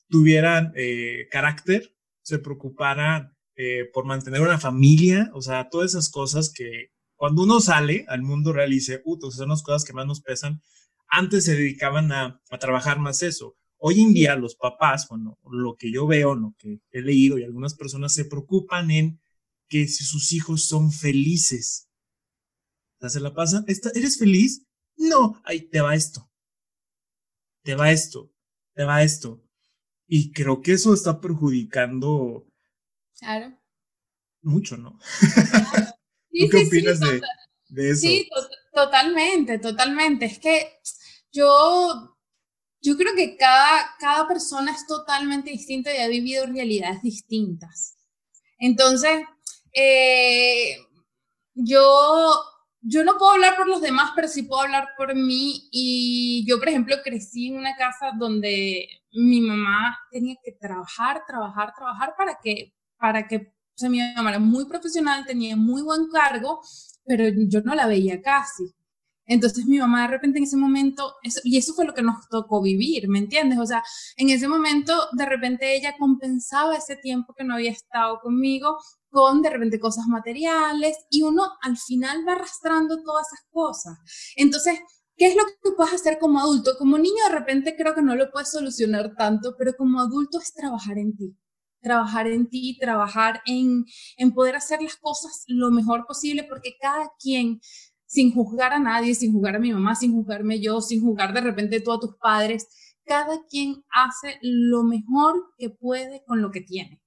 [0.08, 6.50] tuvieran eh, carácter, se preocuparan eh, por mantener una familia, o sea, todas esas cosas
[6.52, 10.06] que cuando uno sale al mundo real y dice, uh, son las cosas que más
[10.06, 10.62] nos pesan,
[11.06, 13.56] antes se dedicaban a, a, trabajar más eso.
[13.76, 17.44] Hoy en día los papás, bueno, lo que yo veo, lo que he leído y
[17.44, 19.20] algunas personas se preocupan en
[19.68, 21.88] que si sus hijos son felices.
[23.00, 24.66] Se la pasan, ¿eres feliz?
[24.96, 26.30] No, ahí te va esto.
[27.62, 28.32] Te va esto,
[28.74, 29.42] te va esto.
[30.06, 32.46] Y creo que eso está perjudicando
[33.18, 33.56] Claro.
[34.42, 34.98] Mucho, ¿no?
[36.30, 38.00] ¿Qué opinas de, eso?
[38.00, 38.28] Sí,
[38.72, 40.26] totalmente, totalmente.
[40.26, 40.80] Es que
[41.32, 42.16] yo,
[42.80, 47.96] yo creo que cada, cada persona es totalmente distinta y ha vivido realidades distintas.
[48.58, 49.22] Entonces,
[49.72, 50.76] eh,
[51.54, 52.34] yo,
[52.80, 55.68] yo no puedo hablar por los demás, pero sí puedo hablar por mí.
[55.70, 61.74] Y yo, por ejemplo, crecí en una casa donde mi mamá tenía que trabajar, trabajar,
[61.74, 66.08] trabajar para que para que, o sea, mi mamá era muy profesional, tenía muy buen
[66.08, 66.60] cargo,
[67.04, 68.72] pero yo no la veía casi.
[69.26, 72.62] Entonces mi mamá de repente en ese momento, y eso fue lo que nos tocó
[72.62, 73.58] vivir, ¿me entiendes?
[73.58, 73.82] O sea,
[74.16, 78.78] en ese momento de repente ella compensaba ese tiempo que no había estado conmigo
[79.10, 83.98] con de repente cosas materiales y uno al final va arrastrando todas esas cosas.
[84.36, 84.78] Entonces,
[85.16, 86.76] ¿qué es lo que tú puedes hacer como adulto?
[86.78, 90.52] Como niño de repente creo que no lo puedes solucionar tanto, pero como adulto es
[90.52, 91.36] trabajar en ti
[91.82, 93.84] trabajar en ti, trabajar en,
[94.16, 97.60] en poder hacer las cosas lo mejor posible, porque cada quien
[98.12, 101.40] sin juzgar a nadie, sin juzgar a mi mamá, sin juzgarme yo, sin juzgar de
[101.40, 102.68] repente tú a tus padres.
[103.06, 107.00] Cada quien hace lo mejor que puede con lo que tiene.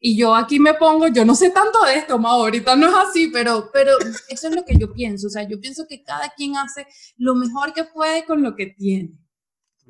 [0.00, 2.94] Y yo aquí me pongo, yo no sé tanto de esto, ma, ahorita no es
[2.94, 3.92] así, pero, pero
[4.28, 5.28] eso es lo que yo pienso.
[5.28, 8.66] O sea, yo pienso que cada quien hace lo mejor que puede con lo que
[8.66, 9.12] tiene.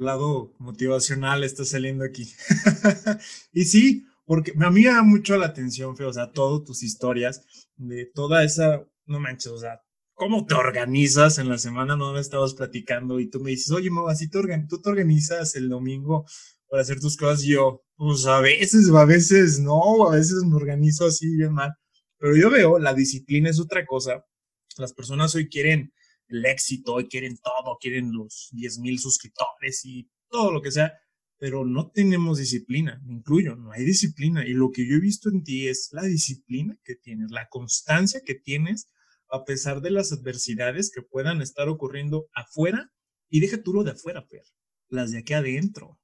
[0.01, 2.33] Lado motivacional está saliendo aquí.
[3.53, 6.83] y sí, porque a mí me da mucho la atención, Feo, o sea, todas tus
[6.83, 7.45] historias,
[7.77, 9.81] de toda esa, no manches, o sea,
[10.15, 13.91] cómo te organizas en la semana, no me estabas platicando y tú me dices, oye,
[14.09, 16.27] así te tú te organizas el domingo
[16.69, 17.45] para hacer tus cosas.
[17.45, 21.75] Y yo, pues a veces, a veces no, a veces me organizo así bien mal.
[22.19, 24.25] Pero yo veo, la disciplina es otra cosa.
[24.79, 25.93] Las personas hoy quieren
[26.31, 30.93] el éxito, hoy quieren todo, quieren los 10 mil suscriptores y todo lo que sea,
[31.39, 34.47] pero no tenemos disciplina, me incluyo, no hay disciplina.
[34.47, 38.21] Y lo que yo he visto en ti es la disciplina que tienes, la constancia
[38.25, 38.89] que tienes
[39.31, 42.91] a pesar de las adversidades que puedan estar ocurriendo afuera.
[43.29, 44.43] Y deja tú lo de afuera, Per,
[44.89, 45.99] las de aquí adentro.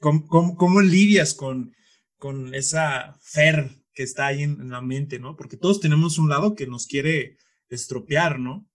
[0.00, 1.72] ¿Cómo, lidias con,
[2.18, 5.36] con esa fer que está ahí en, la mente, ¿no?
[5.36, 7.36] Porque todos tenemos un lado que nos quiere
[7.68, 8.68] estropear, ¿no?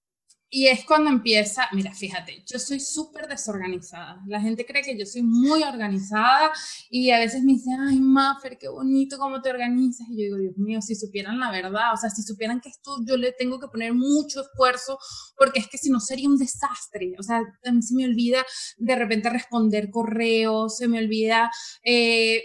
[0.55, 4.21] Y es cuando empieza, mira, fíjate, yo soy súper desorganizada.
[4.27, 6.51] La gente cree que yo soy muy organizada
[6.91, 10.07] y a veces me dicen, ay, Maffer, qué bonito cómo te organizas.
[10.09, 12.97] Y yo digo, Dios mío, si supieran la verdad, o sea, si supieran que esto
[13.03, 14.99] yo le tengo que poner mucho esfuerzo,
[15.35, 17.15] porque es que si no sería un desastre.
[17.17, 18.45] O sea, a mí se me olvida
[18.77, 21.49] de repente responder correos, se me olvida...
[21.83, 22.43] Eh,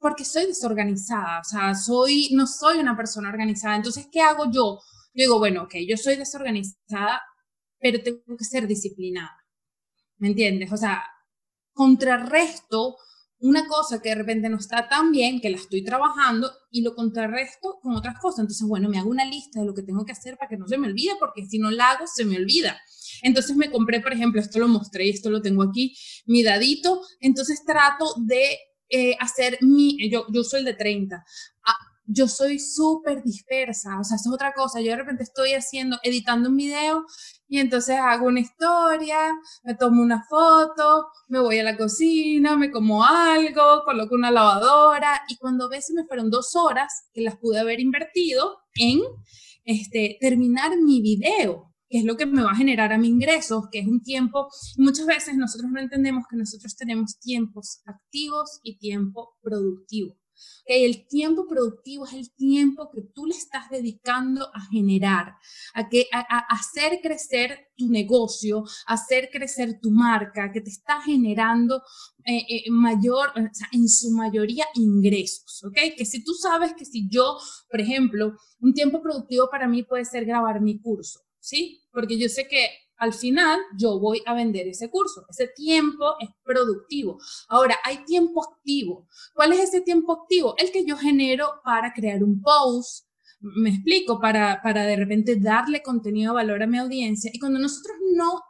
[0.00, 3.76] porque soy desorganizada, o sea, soy, no soy una persona organizada.
[3.76, 4.80] Entonces, ¿qué hago yo?
[5.14, 7.22] Yo digo, bueno, ok, yo soy desorganizada,
[7.84, 9.44] pero tengo que ser disciplinada.
[10.16, 10.72] ¿Me entiendes?
[10.72, 11.04] O sea,
[11.74, 12.96] contrarresto
[13.40, 16.94] una cosa que de repente no está tan bien, que la estoy trabajando, y lo
[16.94, 18.38] contrarresto con otras cosas.
[18.38, 20.66] Entonces, bueno, me hago una lista de lo que tengo que hacer para que no
[20.66, 22.80] se me olvide, porque si no la hago, se me olvida.
[23.22, 25.94] Entonces me compré, por ejemplo, esto lo mostré y esto lo tengo aquí,
[26.24, 27.02] mi dadito.
[27.20, 31.22] Entonces trato de eh, hacer mi, yo, yo soy el de 30,
[32.06, 34.80] yo soy súper dispersa, o sea, eso es otra cosa.
[34.80, 37.04] Yo de repente estoy haciendo, editando un video
[37.48, 39.16] y entonces hago una historia,
[39.64, 45.22] me tomo una foto, me voy a la cocina, me como algo, coloco una lavadora
[45.28, 49.00] y cuando ves me fueron dos horas que las pude haber invertido en
[49.64, 53.66] este, terminar mi video que es lo que me va a generar a mi ingresos,
[53.70, 58.78] que es un tiempo, muchas veces nosotros no entendemos que nosotros tenemos tiempos activos y
[58.78, 60.16] tiempo productivo
[60.66, 65.34] que El tiempo productivo es el tiempo que tú le estás dedicando a generar,
[65.74, 66.20] a, que, a,
[66.54, 71.82] hacer crecer tu negocio, hacer crecer tu marca, que te está generando
[72.24, 73.32] eh, eh, mayor,
[73.72, 75.76] en su mayoría ingresos, ¿ok?
[75.96, 77.38] Que si tú sabes que si yo,
[77.70, 81.82] por ejemplo, un tiempo productivo para mí puede ser grabar mi curso, ¿sí?
[81.92, 82.68] Porque yo sé que
[83.04, 85.26] al final yo voy a vender ese curso.
[85.28, 87.18] Ese tiempo es productivo.
[87.48, 89.06] Ahora, hay tiempo activo.
[89.34, 90.54] ¿Cuál es ese tiempo activo?
[90.56, 93.06] El que yo genero para crear un post.
[93.40, 97.30] Me explico, para, para de repente darle contenido de valor a mi audiencia.
[97.32, 98.40] Y cuando nosotros no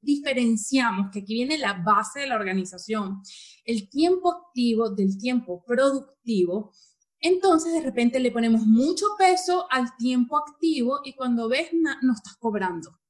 [0.00, 3.22] diferenciamos, que aquí viene la base de la organización,
[3.64, 6.72] el tiempo activo del tiempo productivo,
[7.20, 12.36] entonces de repente le ponemos mucho peso al tiempo activo y cuando ves no estás
[12.38, 13.00] cobrando.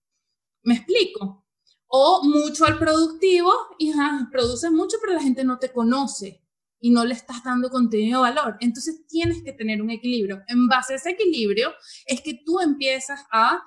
[0.62, 1.44] ¿Me explico?
[1.86, 6.42] O mucho al productivo y produce produces mucho, pero la gente no te conoce
[6.80, 8.56] y no le estás dando contenido de valor.
[8.60, 10.42] Entonces tienes que tener un equilibrio.
[10.48, 11.72] En base a ese equilibrio
[12.06, 13.62] es que tú empiezas a,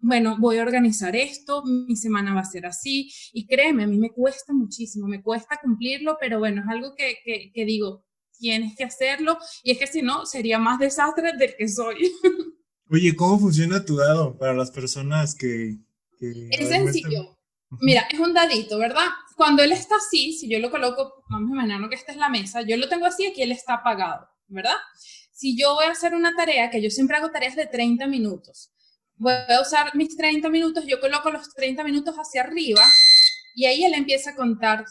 [0.00, 3.12] bueno, voy a organizar esto, mi semana va a ser así.
[3.32, 7.18] Y créeme, a mí me cuesta muchísimo, me cuesta cumplirlo, pero bueno, es algo que,
[7.24, 8.04] que, que digo,
[8.38, 9.38] tienes que hacerlo.
[9.62, 12.12] Y es que si no, sería más desastre del que soy.
[12.90, 15.78] Oye, ¿cómo funciona tu dado para las personas que,
[16.22, 17.38] es sencillo.
[17.80, 19.06] Mira, es un dadito, ¿verdad?
[19.36, 22.28] Cuando él está así, si yo lo coloco, vamos a imaginar que esta es la
[22.28, 24.76] mesa, yo lo tengo así, aquí él está apagado, ¿verdad?
[25.32, 28.70] Si yo voy a hacer una tarea, que yo siempre hago tareas de 30 minutos,
[29.16, 32.82] voy a usar mis 30 minutos, yo coloco los 30 minutos hacia arriba
[33.54, 34.84] y ahí él empieza a contar,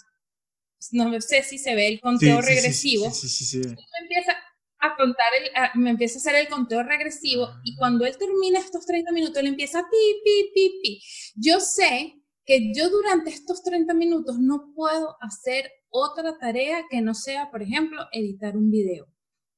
[0.91, 3.11] no sé si se ve el conteo regresivo.
[3.11, 3.61] Sí, sí, sí,
[4.01, 4.35] empieza,
[4.81, 8.85] a contar, el, me empieza a hacer el conteo regresivo y cuando él termina estos
[8.85, 11.01] 30 minutos, él empieza pi, pi, pi, pi.
[11.35, 12.15] Yo sé
[12.45, 17.61] que yo durante estos 30 minutos no puedo hacer otra tarea que no sea, por
[17.61, 19.07] ejemplo, editar un video.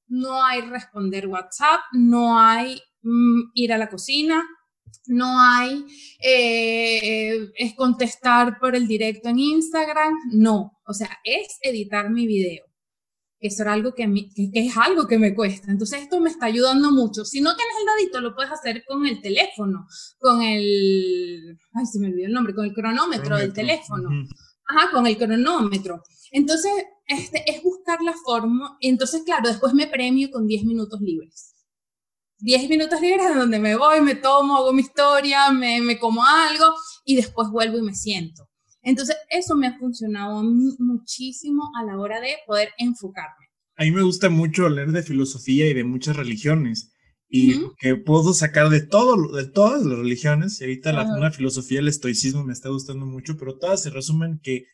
[0.07, 4.43] No hay responder WhatsApp, no hay mm, ir a la cocina,
[5.07, 5.85] no hay
[6.21, 12.72] eh, es contestar por el directo en Instagram, no, o sea, es editar mi video
[13.47, 15.71] eso era algo que, que, es algo que me cuesta.
[15.71, 17.25] Entonces esto me está ayudando mucho.
[17.25, 19.85] Si no tienes el dadito, lo puedes hacer con el teléfono,
[20.19, 24.09] con el, ay, se me olvidó el nombre, con el cronómetro, del teléfono.
[24.67, 26.01] Ajá, con el cronómetro.
[26.31, 26.71] Entonces,
[27.05, 28.77] este, es buscar la forma.
[28.79, 31.53] Entonces, claro, después me premio con 10 minutos libres.
[32.39, 36.25] 10 minutos libres en donde me voy, me tomo, hago mi historia, me, me como
[36.25, 36.73] algo
[37.05, 38.49] y después vuelvo y me siento.
[38.83, 43.47] Entonces, eso me ha funcionado muchísimo a la hora de poder enfocarme.
[43.75, 46.93] A mí me gusta mucho leer de filosofía y de muchas religiones
[47.35, 50.61] y que puedo sacar de todo, de todas las religiones.
[50.61, 54.67] Y ahorita la, filosofía, el estoicismo me está gustando mucho, pero todas se resumen que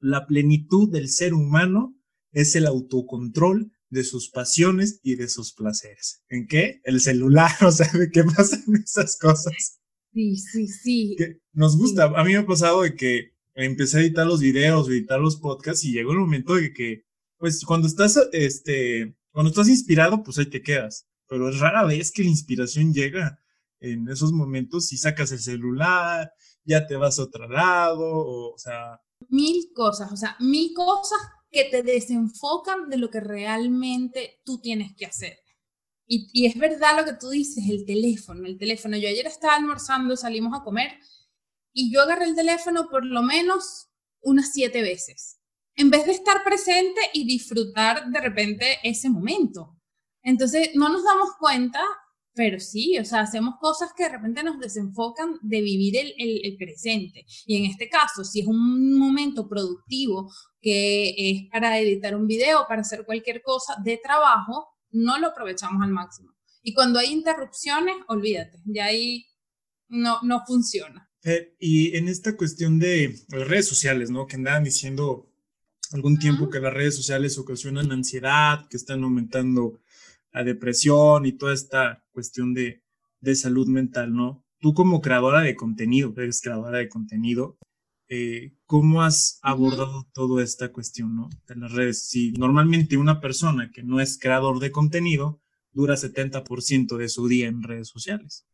[0.00, 1.94] la plenitud del ser humano
[2.32, 6.22] es el autocontrol de sus pasiones y de sus placeres.
[6.30, 6.80] ¿En qué?
[6.84, 9.80] El celular, o sea, ¿de qué pasan esas cosas?
[10.14, 11.16] Sí, sí, sí.
[11.52, 12.04] nos gusta.
[12.04, 15.84] A mí me ha pasado de que empecé a editar los videos, editar los podcasts
[15.84, 17.04] y llegó el momento de que,
[17.38, 21.06] pues, cuando estás, este, cuando estás inspirado, pues ahí te quedas.
[21.28, 23.40] Pero es rara vez que la inspiración llega
[23.80, 26.30] en esos momentos y sacas el celular,
[26.64, 29.00] ya te vas a otro lado, o, o sea...
[29.28, 31.18] Mil cosas, o sea, mil cosas
[31.50, 35.38] que te desenfocan de lo que realmente tú tienes que hacer.
[36.06, 38.96] Y, y, es verdad lo que tú dices, el teléfono, el teléfono.
[38.96, 40.92] Yo ayer estaba almorzando, salimos a comer
[41.78, 43.90] y yo agarré el teléfono por lo menos
[44.22, 45.38] unas siete veces,
[45.74, 49.76] en vez de estar presente y disfrutar de repente ese momento.
[50.22, 51.82] Entonces, no nos damos cuenta,
[52.32, 56.56] pero sí, o sea, hacemos cosas que de repente nos desenfocan de vivir el, el,
[56.56, 57.26] presente.
[57.44, 62.64] Y en este caso, si es un momento productivo que es para editar un video,
[62.66, 66.32] para hacer cualquier cosa de trabajo, no lo aprovechamos al máximo.
[66.62, 69.26] Y cuando hay interrupciones, olvídate, ya ahí
[69.88, 71.06] no, no funciona.
[71.26, 74.28] Eh, y en esta cuestión de las redes sociales, ¿no?
[74.28, 75.28] Que andaban diciendo
[75.92, 79.80] algún tiempo que las redes sociales ocasionan ansiedad, que están aumentando
[80.32, 82.84] la depresión y toda esta cuestión de,
[83.20, 84.44] de salud mental, ¿no?
[84.60, 87.58] Tú como creadora de contenido, eres creadora de contenido,
[88.08, 91.28] eh, ¿cómo has abordado toda esta cuestión, ¿no?
[91.48, 92.08] De las redes.
[92.08, 95.40] Si normalmente una persona que no es creador de contenido
[95.72, 98.46] dura 70% de su día en redes sociales.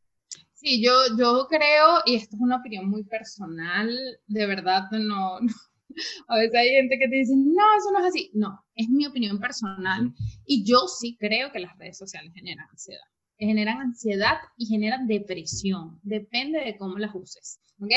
[0.62, 3.90] Sí, yo, yo creo, y esto es una opinión muy personal,
[4.28, 5.40] de verdad no,
[6.28, 8.30] a veces hay gente que te dice, no, eso no es así.
[8.32, 10.14] No, es mi opinión personal
[10.46, 13.02] y yo sí creo que las redes sociales generan ansiedad.
[13.38, 17.90] Generan ansiedad y generan depresión, depende de cómo las uses, ¿ok?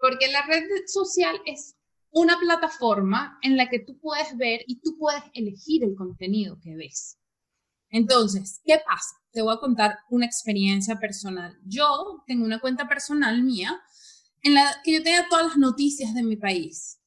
[0.00, 1.76] Porque la red social es
[2.10, 6.74] una plataforma en la que tú puedes ver y tú puedes elegir el contenido que
[6.74, 7.16] ves.
[7.92, 9.14] Entonces, ¿qué pasa?
[9.32, 11.56] Te voy a contar una experiencia personal.
[11.64, 13.80] Yo tengo una cuenta personal mía
[14.42, 16.98] en la que yo tenía todas las noticias de mi país.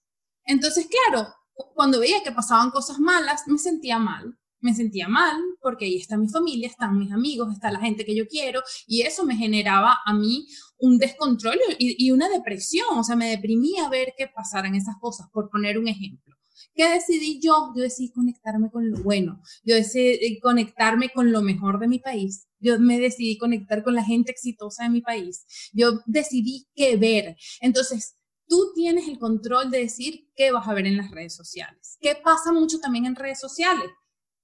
[0.46, 1.28] Entonces, claro,
[1.74, 4.38] cuando veía que pasaban cosas malas, me sentía mal.
[4.62, 8.16] Me sentía mal porque ahí está mi familia, están mis amigos, está la gente que
[8.16, 12.98] yo quiero y eso me generaba a mí un descontrol y, una depresión.
[12.98, 16.35] O sea, me deprimía ver que pasaran esas cosas, por poner un ejemplo.
[16.74, 17.72] ¿Qué decidí yo?
[17.76, 22.48] Yo decidí conectarme con lo bueno, yo decidí conectarme con lo mejor de mi país,
[22.60, 27.38] yo me decidí conectar con la gente exitosa de mi país, yo decidí qué ver.
[27.62, 28.16] Entonces,
[28.48, 31.98] tú tienes el control de decir qué vas a ver en las redes sociales.
[32.00, 33.90] ¿Qué pasa mucho también en redes sociales?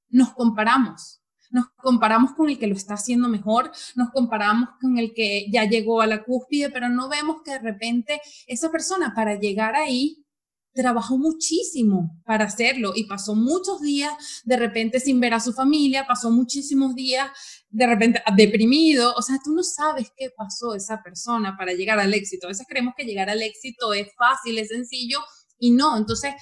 [0.09, 1.21] Nos comparamos.
[1.51, 5.65] Nos comparamos con el que lo está haciendo mejor, nos comparamos con el que ya
[5.65, 10.25] llegó a la cúspide, pero no vemos que de repente esa persona para llegar ahí
[10.73, 16.07] trabajó muchísimo para hacerlo y pasó muchos días de repente sin ver a su familia,
[16.07, 17.29] pasó muchísimos días
[17.69, 22.13] de repente deprimido, o sea, tú no sabes qué pasó esa persona para llegar al
[22.13, 22.47] éxito.
[22.47, 25.19] A veces creemos que llegar al éxito es fácil, es sencillo
[25.59, 26.33] y no, entonces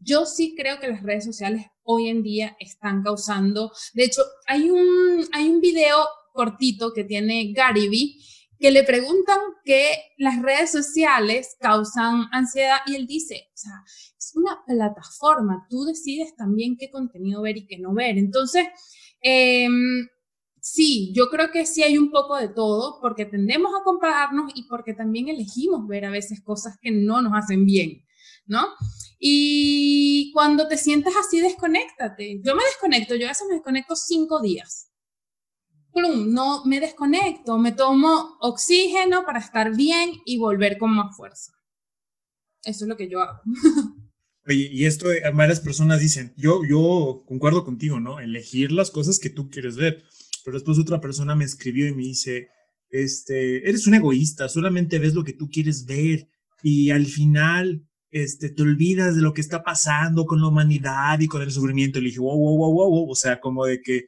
[0.00, 4.70] yo sí creo que las redes sociales hoy en día están causando, de hecho, hay
[4.70, 8.16] un, hay un video cortito que tiene Gary Vee
[8.58, 13.72] que le preguntan que las redes sociales causan ansiedad y él dice, o sea,
[14.16, 18.18] es una plataforma, tú decides también qué contenido ver y qué no ver.
[18.18, 18.66] Entonces,
[19.20, 20.08] em,
[20.60, 24.64] sí, yo creo que sí hay un poco de todo porque tendemos a compararnos y
[24.64, 28.04] porque también elegimos ver a veces cosas que no nos hacen bien,
[28.46, 28.66] ¿no?
[29.20, 32.40] Y cuando te sientes así, desconéctate.
[32.42, 34.88] Yo me desconecto, yo a veces me desconecto cinco días
[36.02, 41.52] no me desconecto, me tomo oxígeno para estar bien y volver con más fuerza.
[42.64, 43.40] Eso es lo que yo hago.
[44.46, 48.18] Oye, y esto eh, varias personas dicen, yo, yo concuerdo contigo, ¿no?
[48.18, 50.04] Elegir las cosas que tú quieres ver.
[50.44, 52.48] Pero después otra persona me escribió y me dice,
[52.88, 56.28] este, eres un egoísta, solamente ves lo que tú quieres ver
[56.62, 61.28] y al final este, te olvidas de lo que está pasando con la humanidad y
[61.28, 61.98] con el sufrimiento.
[61.98, 63.10] Y le dije, wow, wow, wow, wow.
[63.10, 64.06] O sea, como de que,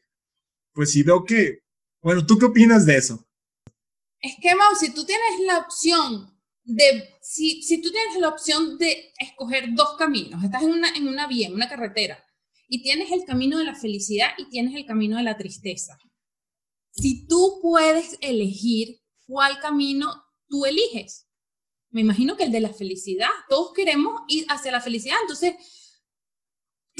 [0.72, 1.61] pues si veo que,
[2.03, 3.27] bueno, ¿tú qué opinas de eso?
[4.21, 8.79] Es que, Mau, si tú tienes la opción de, si, si tú tienes la opción
[8.79, 12.23] de escoger dos caminos, estás en una, en una vía, en una carretera,
[12.69, 15.99] y tienes el camino de la felicidad y tienes el camino de la tristeza.
[16.93, 20.13] Si tú puedes elegir cuál camino
[20.49, 21.29] tú eliges,
[21.91, 25.55] me imagino que el de la felicidad, todos queremos ir hacia la felicidad, entonces,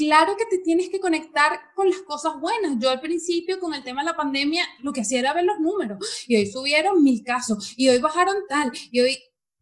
[0.01, 2.77] claro que te tienes que conectar con las cosas buenas.
[2.79, 5.59] Yo al principio con el tema de la pandemia lo que hacía era ver los
[5.59, 9.17] números y hoy subieron mil casos y hoy bajaron tal y hoy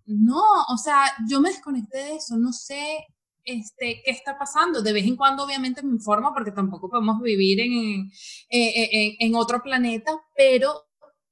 [0.05, 3.05] no, o sea, yo me desconecté de eso, no sé
[3.43, 4.81] este, qué está pasando.
[4.81, 8.09] De vez en cuando, obviamente, me informo porque tampoco podemos vivir en,
[8.49, 10.85] en, otro planeta, pero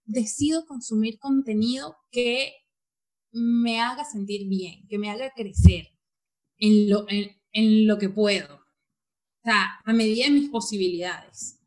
[0.06, 2.54] decido consumir contenido que
[3.32, 5.88] me haga sentir bien, que me haga crecer
[6.58, 8.67] en lo, en lo que puedo.
[9.48, 11.58] Sea, a medida de mis posibilidades.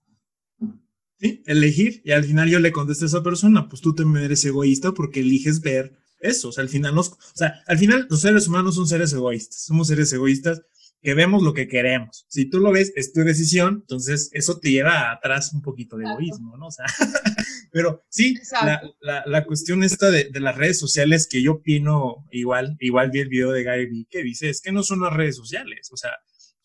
[1.19, 2.03] Sí, elegir.
[2.05, 5.21] Y al final yo le contesto a esa persona, pues tú te eres egoísta porque
[5.21, 6.51] eliges ver eso.
[6.51, 9.63] O sea, al final, nos, o sea, al final los seres humanos son seres egoístas.
[9.63, 10.61] Somos seres egoístas
[11.01, 12.27] que vemos lo que queremos.
[12.29, 16.05] Si tú lo ves, es tu decisión, entonces eso te lleva atrás un poquito de
[16.05, 16.67] egoísmo, ¿no?
[16.67, 16.85] O sea,
[17.73, 22.27] pero sí, la, la, la, cuestión esta de, de, las redes sociales que yo opino
[22.31, 25.15] igual, igual vi el video de Gary Vee que dice, es que no son las
[25.15, 26.11] redes sociales, o sea,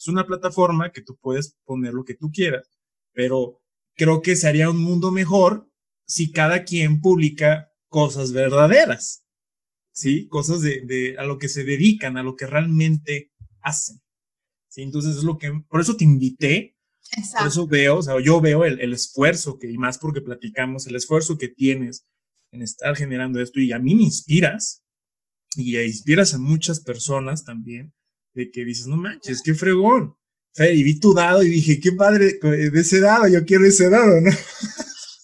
[0.06, 2.70] es una plataforma que tú puedes poner lo que tú quieras,
[3.12, 3.60] pero
[3.96, 5.68] creo que se haría un mundo mejor
[6.06, 9.26] si cada quien publica cosas verdaderas.
[9.92, 10.28] ¿sí?
[10.28, 13.32] Cosas de, de, a lo que se dedican, a lo que realmente
[13.62, 14.00] hacen.
[14.68, 14.84] ¿sí?
[14.84, 16.78] Entonces es lo que, por eso te invité,
[17.18, 17.40] Exacto.
[17.40, 20.86] por eso veo, o sea, yo veo el, el, esfuerzo que, y más porque platicamos,
[20.86, 22.06] el esfuerzo que tienes
[22.52, 24.84] en estar generando esto y a mí me inspiras
[25.56, 27.96] y inspiras a muchas personas también
[28.36, 30.16] de que dices, no manches, qué fregón.
[30.58, 34.22] Y vi tu dado y dije, qué padre de ese dado, yo quiero ese dado,
[34.22, 34.32] ¿no?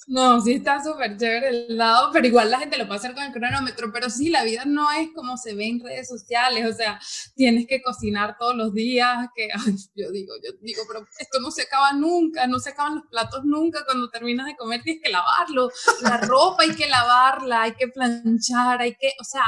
[0.07, 3.23] No, sí está súper chévere el lado, pero igual la gente lo puede hacer con
[3.23, 6.73] el cronómetro, pero sí, la vida no es como se ve en redes sociales, o
[6.73, 6.99] sea,
[7.33, 9.47] tienes que cocinar todos los días, que
[9.95, 13.45] yo digo, yo digo, pero esto no se acaba nunca, no se acaban los platos
[13.45, 15.69] nunca, cuando terminas de comer tienes que lavarlo,
[16.01, 19.45] la ropa hay que lavarla, hay que planchar, hay que, o sea,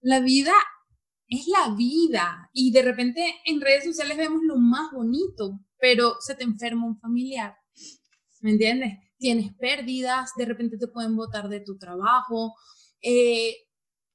[0.00, 0.52] la vida
[1.28, 6.34] es la vida y de repente en redes sociales vemos lo más bonito, pero se
[6.34, 7.54] te enferma un familiar,
[8.40, 8.98] ¿me entiendes?
[9.24, 12.54] tienes pérdidas, de repente te pueden botar de tu trabajo,
[13.00, 13.56] eh,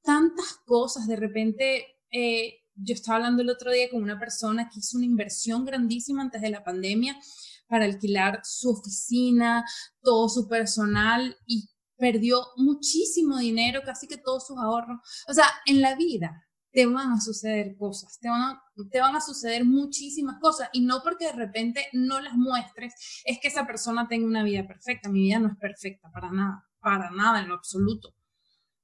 [0.03, 4.79] tantas cosas, de repente, eh, yo estaba hablando el otro día con una persona que
[4.79, 7.19] hizo una inversión grandísima antes de la pandemia
[7.67, 9.65] para alquilar su oficina,
[10.03, 14.99] todo su personal y perdió muchísimo dinero, casi que todos sus ahorros.
[15.27, 19.15] O sea, en la vida te van a suceder cosas, te van a, te van
[19.15, 22.93] a suceder muchísimas cosas y no porque de repente no las muestres
[23.25, 25.09] es que esa persona tenga una vida perfecta.
[25.09, 28.13] Mi vida no es perfecta para nada, para nada en lo absoluto.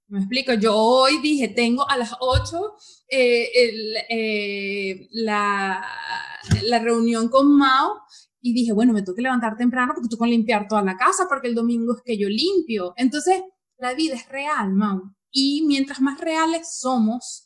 [0.07, 2.75] Me explico, yo hoy dije, tengo a las 8
[3.09, 5.83] eh, eh, la,
[6.63, 8.01] la reunión con Mao
[8.39, 11.25] y dije, bueno, me tengo que levantar temprano porque tengo que limpiar toda la casa
[11.27, 12.93] porque el domingo es que yo limpio.
[12.97, 13.41] Entonces,
[13.77, 15.15] la vida es real, Mao.
[15.31, 17.44] Y mientras más reales somos,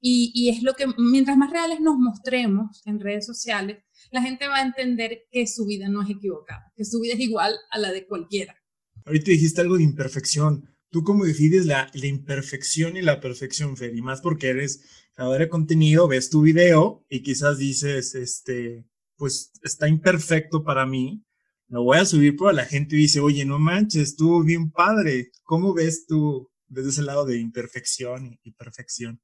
[0.00, 3.78] y, es lo que, mientras más reales nos mostremos en redes sociales,
[4.10, 7.20] la gente va a entender que su vida no es equivocada, que su vida es
[7.20, 8.56] igual a la de cualquiera.
[9.04, 10.68] Ahorita dijiste algo de imperfección.
[10.90, 13.94] ¿Tú cómo decides la, la imperfección y la perfección, Fer?
[13.94, 14.82] Y más porque eres
[15.14, 18.86] creador de contenido, ves tu video y quizás dices, este,
[19.16, 21.24] pues está imperfecto para mí,
[21.68, 25.30] lo voy a subir, pero la gente dice, oye, no manches, estuvo bien padre.
[25.42, 29.20] ¿Cómo ves tú desde ese lado de imperfección y perfección?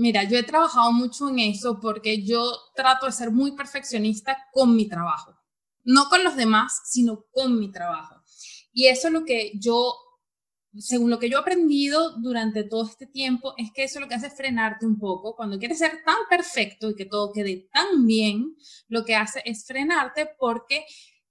[0.00, 4.74] Mira, yo he trabajado mucho en eso porque yo trato de ser muy perfeccionista con
[4.74, 5.36] mi trabajo.
[5.84, 8.14] No con los demás, sino con mi trabajo.
[8.72, 9.94] Y eso es lo que yo,
[10.74, 14.14] según lo que yo he aprendido durante todo este tiempo, es que eso lo que
[14.14, 15.36] hace es frenarte un poco.
[15.36, 18.56] Cuando quieres ser tan perfecto y que todo quede tan bien,
[18.88, 20.78] lo que hace es frenarte porque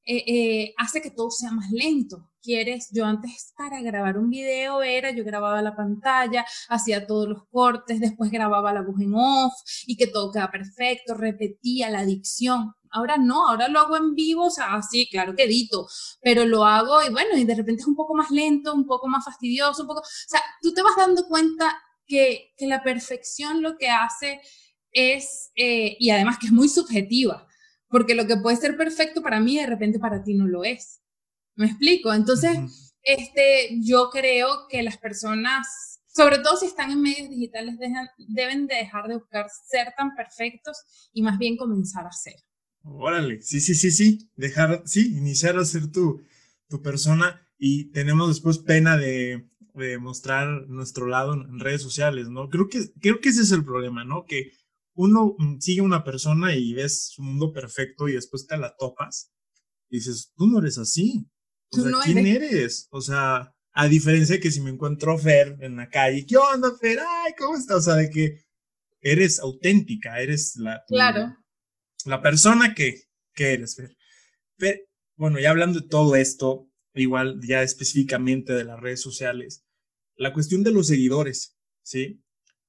[0.05, 2.29] eh, eh, hace que todo sea más lento.
[2.42, 7.46] Quieres, yo antes para grabar un video era, yo grababa la pantalla, hacía todos los
[7.50, 9.54] cortes, después grababa la voz en off
[9.86, 12.74] y que todo queda perfecto, repetía la dicción.
[12.92, 15.86] Ahora no, ahora lo hago en vivo, o sea, sí, claro que edito,
[16.22, 19.08] pero lo hago y bueno, y de repente es un poco más lento, un poco
[19.10, 21.78] más fastidioso, un poco, o sea, tú te vas dando cuenta
[22.08, 24.40] que, que la perfección lo que hace
[24.92, 27.48] es, eh, y además que es muy subjetiva,
[27.90, 30.99] porque lo que puede ser perfecto para mí, de repente para ti no lo es.
[31.60, 32.14] ¿Me explico?
[32.14, 35.68] Entonces, este, yo creo que las personas
[36.07, 37.76] sobre todo si están en medios digitales,
[38.28, 42.34] deben dejar de buscar ser tan perfectos y más bien comenzar a ser.
[42.84, 46.22] Órale, sí, sí, sí, sí, dejar, sí, iniciar a ser tu,
[46.68, 52.49] tu persona y tenemos después pena de, de mostrar nuestro lado en redes sociales, ¿no?
[52.49, 54.26] Creo que, creo que ese es el problema, ¿no?
[54.26, 54.51] Que
[54.95, 58.76] uno mm, sigue a una persona y ves su mundo perfecto y después te la
[58.78, 59.32] topas
[59.89, 61.28] y dices, tú no eres así.
[61.72, 62.88] O sea, ¿quién eres?
[62.91, 66.76] O sea, a diferencia de que si me encuentro Fer en la calle, ¿qué onda,
[66.80, 66.99] Fer?
[66.99, 67.78] Ay, ¿cómo estás?
[67.78, 68.45] O sea, de que
[69.01, 71.38] eres auténtica, eres la, claro.
[72.05, 73.03] la persona que,
[73.34, 73.95] que eres, Fer.
[74.57, 74.80] Pero,
[75.15, 79.63] bueno, ya hablando de todo esto, igual ya específicamente de las redes sociales,
[80.15, 82.22] la cuestión de los seguidores, ¿sí?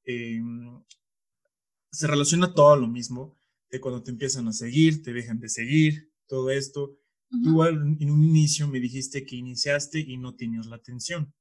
[0.05, 0.82] Em,
[1.90, 3.36] se relaciona todo a lo mismo,
[3.70, 6.99] de cuando te empiezan a seguir, te dejan de seguir, todo esto.
[7.31, 11.33] Tú en un inicio me dijiste que iniciaste y no tenías la atención.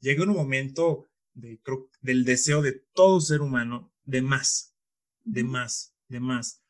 [0.00, 1.60] Llega un momento de,
[2.00, 4.74] del deseo de todo ser humano de más,
[5.22, 6.62] de más, de más.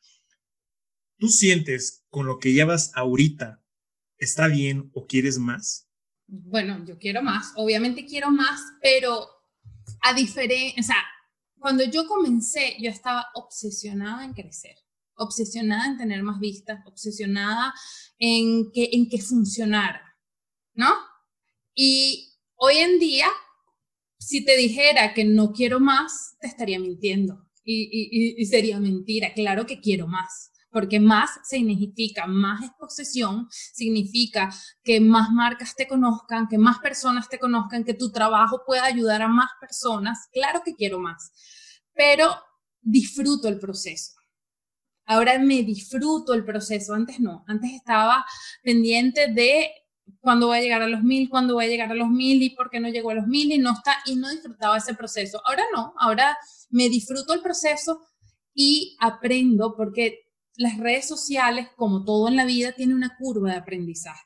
[1.17, 3.63] ¿Tú sientes con lo que llevas ahorita
[4.17, 5.89] está bien o quieres más?
[6.27, 9.27] Bueno, yo quiero más, obviamente quiero más, pero
[10.01, 11.03] a diferencia, o sea,
[11.59, 14.75] cuando yo comencé, yo estaba obsesionada en crecer,
[15.17, 17.73] obsesionada en tener más vistas, obsesionada
[18.19, 20.01] en que, en que funcionara,
[20.73, 20.93] ¿no?
[21.73, 23.27] Y hoy en día,
[24.17, 29.33] si te dijera que no quiero más, te estaría mintiendo y, y sería mentira.
[29.33, 34.53] Claro que quiero más porque más significa más exposición, significa
[34.83, 39.21] que más marcas te conozcan, que más personas te conozcan, que tu trabajo pueda ayudar
[39.21, 40.27] a más personas.
[40.33, 41.31] Claro que quiero más,
[41.93, 42.29] pero
[42.81, 44.14] disfruto el proceso.
[45.05, 48.25] Ahora me disfruto el proceso, antes no, antes estaba
[48.63, 49.69] pendiente de
[50.19, 52.51] cuándo voy a llegar a los mil, cuándo voy a llegar a los mil y
[52.51, 55.41] por qué no llegó a los mil y no está y no disfrutaba ese proceso.
[55.45, 56.37] Ahora no, ahora
[56.69, 58.01] me disfruto el proceso
[58.53, 60.25] y aprendo porque
[60.57, 64.23] las redes sociales, como todo en la vida, tiene una curva de aprendizaje.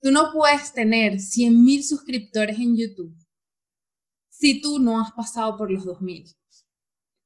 [0.00, 3.14] Tú no puedes tener 100.000 suscriptores en YouTube
[4.28, 6.34] si tú no has pasado por los 2.000.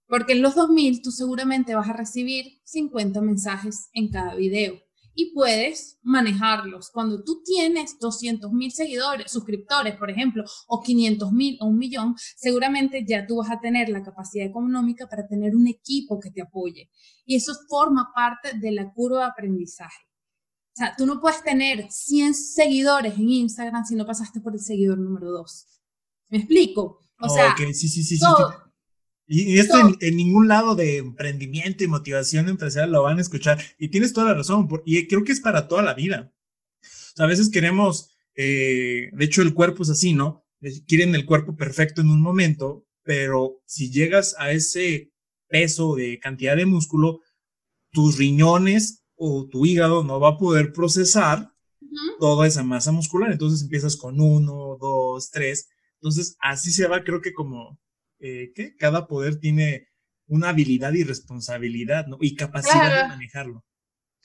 [0.09, 4.81] Porque en los 2.000 tú seguramente vas a recibir 50 mensajes en cada video
[5.17, 6.91] y puedes manejarlos.
[6.91, 12.15] Cuando tú tienes 200 mil seguidores, suscriptores, por ejemplo, o 500 mil o un millón,
[12.37, 16.43] seguramente ya tú vas a tener la capacidad económica para tener un equipo que te
[16.43, 16.91] apoye.
[17.25, 20.05] Y eso forma parte de la curva de aprendizaje.
[20.75, 24.61] O sea, tú no puedes tener 100 seguidores en Instagram si no pasaste por el
[24.61, 25.67] seguidor número 2.
[26.29, 27.09] ¿Me explico?
[27.19, 28.19] O sea, sí, sí, sí,
[29.29, 33.61] y, esto en, ningún lado de emprendimiento y motivación empresarial lo van a escuchar.
[33.79, 34.69] Y tienes toda la razón.
[34.85, 36.33] y creo que es para toda la vida.
[37.19, 40.45] a veces queremos, eh, de hecho el cuerpo es así, ¿no?
[40.87, 45.13] Quieren el cuerpo perfecto en un momento, pero si llegas a ese
[45.49, 47.21] peso de cantidad de músculo,
[47.91, 51.53] tus riñones o tu hígado no va a poder procesar
[52.21, 53.33] toda esa masa muscular.
[53.33, 55.69] Entonces empiezas con uno, dos, tres.
[55.95, 57.79] Entonces así se va, creo que como
[58.19, 59.89] eh, que cada poder tiene
[60.29, 62.19] una habilidad y responsabilidad, ¿no?
[62.21, 63.65] Y capacidad de manejarlo.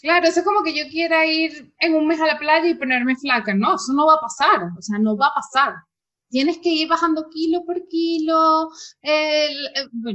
[0.01, 2.73] Claro, eso es como que yo quiera ir en un mes a la playa y
[2.73, 3.53] ponerme flaca.
[3.53, 4.69] No, eso no va a pasar.
[4.77, 5.75] O sea, no va a pasar.
[6.29, 8.69] Tienes que ir bajando kilo por kilo.
[9.01, 9.53] El,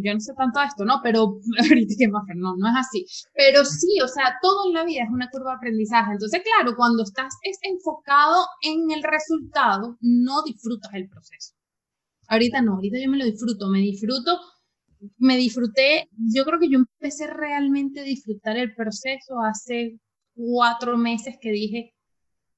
[0.02, 1.00] yo no sé tanto esto, ¿no?
[1.04, 3.06] Pero ahorita que más, no, no es así.
[3.34, 6.12] Pero sí, o sea, todo en la vida es una curva de aprendizaje.
[6.12, 11.55] Entonces, claro, cuando estás es enfocado en el resultado, no disfrutas el proceso.
[12.28, 14.38] Ahorita no, ahorita yo me lo disfruto, me disfruto,
[15.18, 20.00] me disfruté, yo creo que yo empecé realmente a disfrutar el proceso hace
[20.34, 21.96] cuatro meses que dije,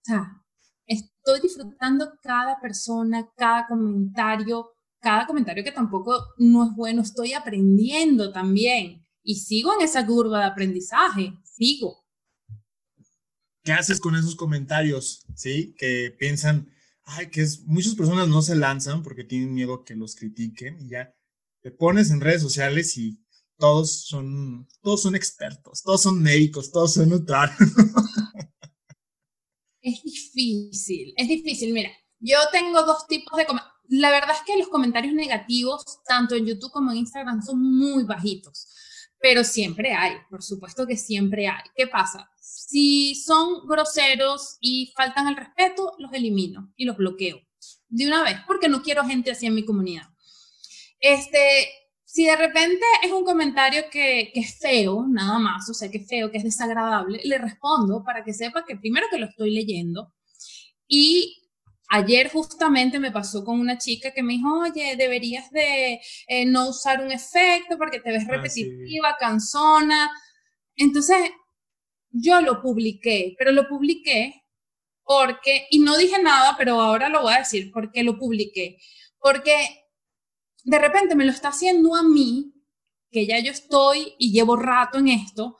[0.08, 0.42] sea,
[0.86, 8.32] estoy disfrutando cada persona, cada comentario, cada comentario que tampoco no es bueno, estoy aprendiendo
[8.32, 12.04] también y sigo en esa curva de aprendizaje, sigo.
[13.62, 15.26] ¿Qué haces con esos comentarios?
[15.34, 15.74] ¿Sí?
[15.78, 16.70] Que piensan,
[17.08, 20.78] ay, que es, muchas personas no se lanzan porque tienen miedo a que los critiquen
[20.80, 21.14] y ya
[21.62, 23.18] te pones en redes sociales y
[23.56, 27.56] todos son, todos son expertos, todos son médicos, todos son neutrales.
[29.80, 31.72] Es difícil, es difícil.
[31.72, 31.88] Mira,
[32.18, 33.46] yo tengo dos tipos de
[33.88, 38.02] La verdad es que los comentarios negativos, tanto en YouTube como en Instagram, son muy
[38.02, 38.68] bajitos,
[39.20, 41.62] pero siempre hay, por supuesto que siempre hay.
[41.76, 42.30] ¿Qué pasa?
[42.40, 47.40] Si son groseros y faltan al respeto, los elimino y los bloqueo
[47.88, 50.08] de una vez, porque no quiero gente así en mi comunidad.
[51.00, 51.68] Este,
[52.04, 55.98] si de repente es un comentario que, que, es feo, nada más, o sea, que
[55.98, 59.52] es feo, que es desagradable, le respondo para que sepa que primero que lo estoy
[59.52, 60.12] leyendo
[60.86, 61.37] y
[61.90, 66.68] Ayer justamente me pasó con una chica que me dijo, oye, deberías de eh, no
[66.68, 70.10] usar un efecto porque te ves ah, repetitiva, cansona.
[70.76, 71.16] Entonces,
[72.10, 74.44] yo lo publiqué, pero lo publiqué
[75.04, 78.78] porque, y no dije nada, pero ahora lo voy a decir, porque lo publiqué.
[79.18, 79.56] Porque
[80.64, 82.52] de repente me lo está haciendo a mí,
[83.10, 85.56] que ya yo estoy y llevo rato en esto,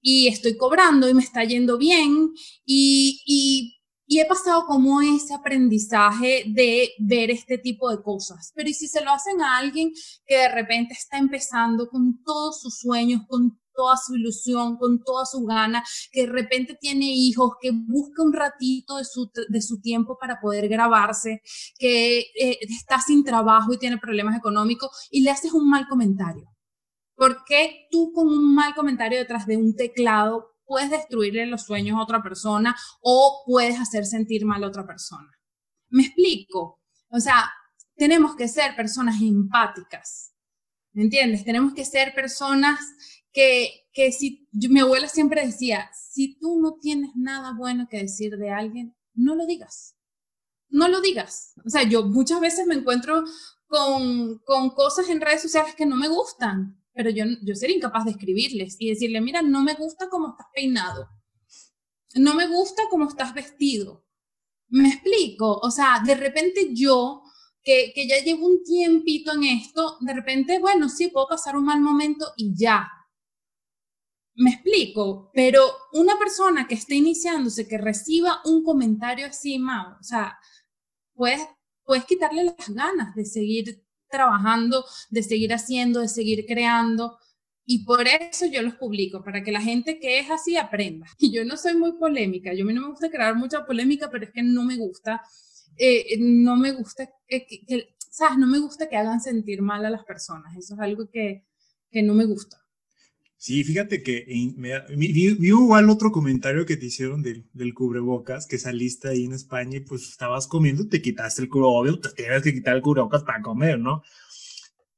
[0.00, 2.32] y estoy cobrando y me está yendo bien,
[2.64, 3.75] y, y
[4.06, 8.52] y he pasado como ese aprendizaje de ver este tipo de cosas.
[8.54, 9.92] Pero ¿y si se lo hacen a alguien
[10.24, 15.26] que de repente está empezando con todos sus sueños, con toda su ilusión, con toda
[15.26, 19.80] su gana, que de repente tiene hijos, que busca un ratito de su, de su
[19.80, 21.42] tiempo para poder grabarse,
[21.78, 26.50] que eh, está sin trabajo y tiene problemas económicos y le haces un mal comentario?
[27.14, 31.96] ¿Por qué tú con un mal comentario detrás de un teclado puedes destruirle los sueños
[31.96, 35.30] a otra persona o puedes hacer sentir mal a otra persona.
[35.88, 36.80] ¿Me explico?
[37.08, 37.50] O sea,
[37.94, 40.34] tenemos que ser personas empáticas,
[40.92, 41.44] ¿me entiendes?
[41.44, 42.80] Tenemos que ser personas
[43.32, 48.36] que, que si, mi abuela siempre decía, si tú no tienes nada bueno que decir
[48.36, 49.94] de alguien, no lo digas.
[50.68, 51.54] No lo digas.
[51.64, 53.24] O sea, yo muchas veces me encuentro
[53.66, 58.06] con, con cosas en redes sociales que no me gustan pero yo, yo sería incapaz
[58.06, 61.06] de escribirles y decirle, mira, no me gusta cómo estás peinado,
[62.14, 64.02] no me gusta cómo estás vestido.
[64.68, 67.22] Me explico, o sea, de repente yo,
[67.62, 71.66] que, que ya llevo un tiempito en esto, de repente, bueno, sí, puedo pasar un
[71.66, 72.90] mal momento y ya.
[74.34, 80.38] Me explico, pero una persona que esté iniciándose, que reciba un comentario así, o sea,
[81.12, 81.42] puedes,
[81.84, 87.18] puedes quitarle las ganas de seguir trabajando, de seguir haciendo, de seguir creando.
[87.64, 91.06] Y por eso yo los publico, para que la gente que es así aprenda.
[91.18, 94.10] Y yo no soy muy polémica, yo a mí no me gusta crear mucha polémica,
[94.10, 95.22] pero es que no me gusta,
[95.76, 97.46] eh, no me gusta que,
[97.98, 98.38] ¿sabes?
[98.38, 100.56] No me gusta que hagan sentir mal a las personas.
[100.56, 101.44] Eso es algo que,
[101.90, 102.65] que no me gusta.
[103.38, 104.24] Sí, fíjate que
[104.96, 109.34] vi, vi, igual otro comentario que te hicieron del, del, cubrebocas, que saliste ahí en
[109.34, 113.24] España y pues estabas comiendo, te quitaste el cubrebocas, te tienes que quitar el cubrebocas
[113.24, 114.02] para comer, ¿no?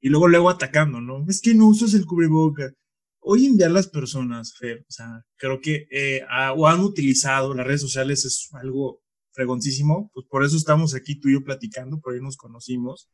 [0.00, 1.24] Y luego, luego atacando, ¿no?
[1.28, 2.72] Es que no usas el cubrebocas.
[3.20, 6.22] Hoy en día las personas, Fer, o sea, creo que eh,
[6.56, 11.28] o han utilizado las redes sociales, es algo fregoncísimo, pues por eso estamos aquí tú
[11.28, 13.08] y yo platicando, por ahí nos conocimos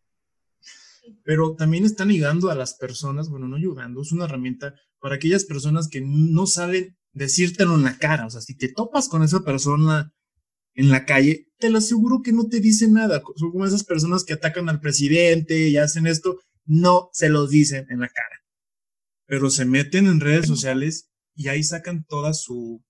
[1.22, 4.74] pero también están ayudando a las personas, bueno, no ayudando, es una herramienta
[5.04, 9.10] para aquellas personas que no saben decírtelo en la cara, o sea, si te topas
[9.10, 10.14] con esa persona
[10.72, 14.24] en la calle, te lo aseguro que no te dice nada, son como esas personas
[14.24, 18.46] que atacan al presidente y hacen esto, no se los dicen en la cara,
[19.26, 22.82] pero se meten en redes sociales y ahí sacan toda su,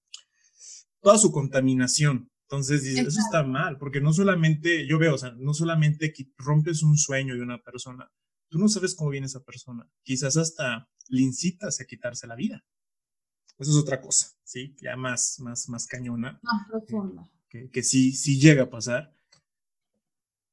[1.01, 5.53] toda su contaminación, entonces eso está mal, porque no solamente, yo veo, o sea, no
[5.53, 8.09] solamente que rompes un sueño de una persona,
[8.51, 9.85] tú no sabes cómo viene esa persona.
[10.05, 12.64] Quizás hasta le incitas a quitarse la vida.
[13.59, 14.74] Eso es otra cosa, ¿sí?
[14.80, 16.40] Ya más, más, más cañona.
[16.42, 17.30] Más profunda.
[17.48, 19.14] Que, que, sí, sí llega a pasar.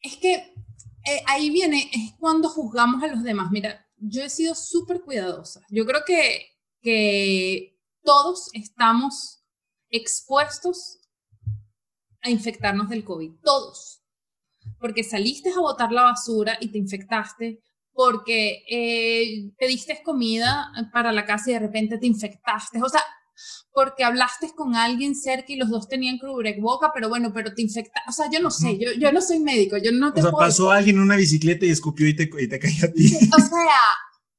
[0.01, 3.51] Es que eh, ahí viene, es cuando juzgamos a los demás.
[3.51, 5.61] Mira, yo he sido súper cuidadosa.
[5.69, 6.45] Yo creo que,
[6.81, 9.43] que todos estamos
[9.89, 10.99] expuestos
[12.21, 14.03] a infectarnos del COVID, todos,
[14.79, 17.63] porque saliste a botar la basura y te infectaste,
[18.03, 23.03] porque eh, pediste comida para la casa y de repente te infectaste, o sea,
[23.71, 26.17] porque hablaste con alguien cerca y los dos tenían
[26.59, 29.39] boca, pero bueno, pero te infectaste, o sea, yo no sé, yo, yo no soy
[29.39, 32.27] médico, yo no te O sea, pasó alguien en una bicicleta y escupió y te,
[32.39, 33.05] y te cayó a ti.
[33.15, 33.81] O sea,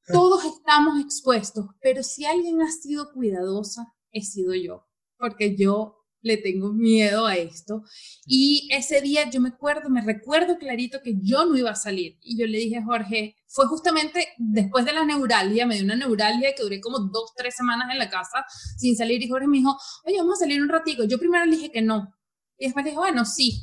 [0.13, 4.89] todos estamos expuestos, pero si alguien ha sido cuidadosa, he sido yo,
[5.19, 7.85] porque yo le tengo miedo a esto.
[8.27, 12.19] Y ese día yo me acuerdo, me recuerdo clarito que yo no iba a salir.
[12.23, 15.97] Y yo le dije a Jorge, fue justamente después de la neuralgia, me dio una
[15.97, 18.45] neuralgia que duré como dos, tres semanas en la casa
[18.79, 19.23] sin salir.
[19.23, 21.05] Y Jorge me dijo, oye, vamos a salir un ratico.
[21.05, 22.15] Yo primero le dije que no.
[22.57, 23.61] Y después dije, bueno, sí.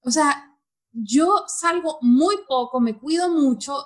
[0.00, 0.48] O sea,
[0.92, 3.84] yo salgo muy poco, me cuido mucho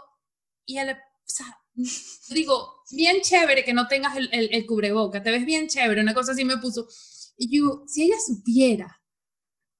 [0.64, 0.84] y o
[1.24, 1.46] sea,
[2.30, 6.14] digo, bien chévere que no tengas el, el, el cubreboca, te ves bien chévere, una
[6.14, 6.86] cosa así me puso
[7.36, 9.00] y yo, si ella supiera,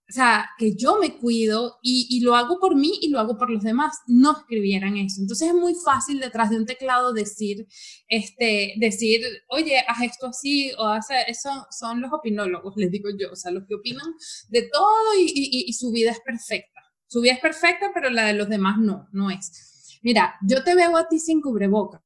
[0.09, 3.37] o sea, que yo me cuido y, y, lo hago por mí y lo hago
[3.37, 5.21] por los demás, no escribieran eso.
[5.21, 7.67] Entonces es muy fácil detrás de un teclado decir,
[8.07, 11.67] este, decir, oye, haz esto así o haz eso.
[11.71, 14.07] Son los opinólogos, les digo yo, o sea, los que opinan
[14.49, 16.83] de todo y, y, y su vida es perfecta.
[17.09, 19.99] Su vida es perfecta, pero la de los demás no, no es.
[20.03, 22.05] Mira, yo te veo a ti sin cubreboca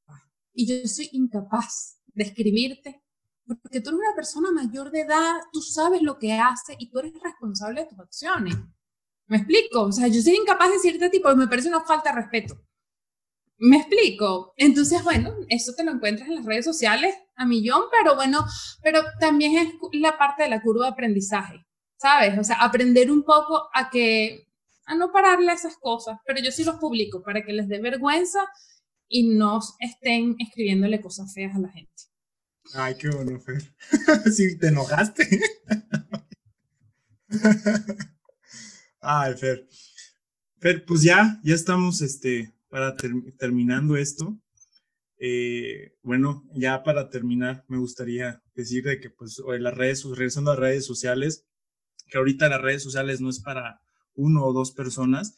[0.55, 3.03] y yo soy incapaz de escribirte
[3.57, 6.99] porque tú eres una persona mayor de edad, tú sabes lo que hace y tú
[6.99, 8.57] eres responsable de tus acciones.
[9.27, 9.83] ¿Me explico?
[9.83, 12.61] O sea, yo soy incapaz de decirte tipo, me parece una falta de respeto.
[13.59, 14.55] ¿Me explico?
[14.57, 18.45] Entonces, bueno, eso te lo encuentras en las redes sociales a millón, pero bueno,
[18.83, 22.39] pero también es la parte de la curva de aprendizaje, ¿sabes?
[22.39, 24.49] O sea, aprender un poco a que,
[24.87, 28.49] a no pararle esas cosas, pero yo sí los publico para que les dé vergüenza
[29.09, 32.10] y no estén escribiéndole cosas feas a la gente.
[32.75, 33.63] Ay, qué bueno, Fer.
[34.33, 35.29] sí, te enojaste.
[39.01, 39.67] Ay, Fer.
[40.59, 42.97] Fer, pues ya, ya estamos, este, para
[43.39, 44.39] terminando esto,
[45.19, 50.55] eh, bueno, ya para terminar, me gustaría decir de que, pues, las redes, regresando a
[50.55, 51.47] las redes sociales,
[52.09, 53.81] que ahorita las redes sociales no es para
[54.15, 55.37] uno o dos personas.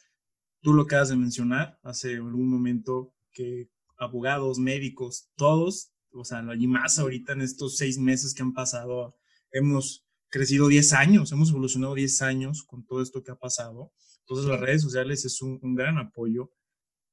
[0.61, 6.67] Tú lo acabas de mencionar hace algún momento que abogados, médicos, todos, o sea, y
[6.67, 9.15] más ahorita en estos seis meses que han pasado,
[9.51, 13.91] hemos crecido 10 años, hemos evolucionado 10 años con todo esto que ha pasado.
[14.21, 16.51] Entonces las redes sociales es un, un gran apoyo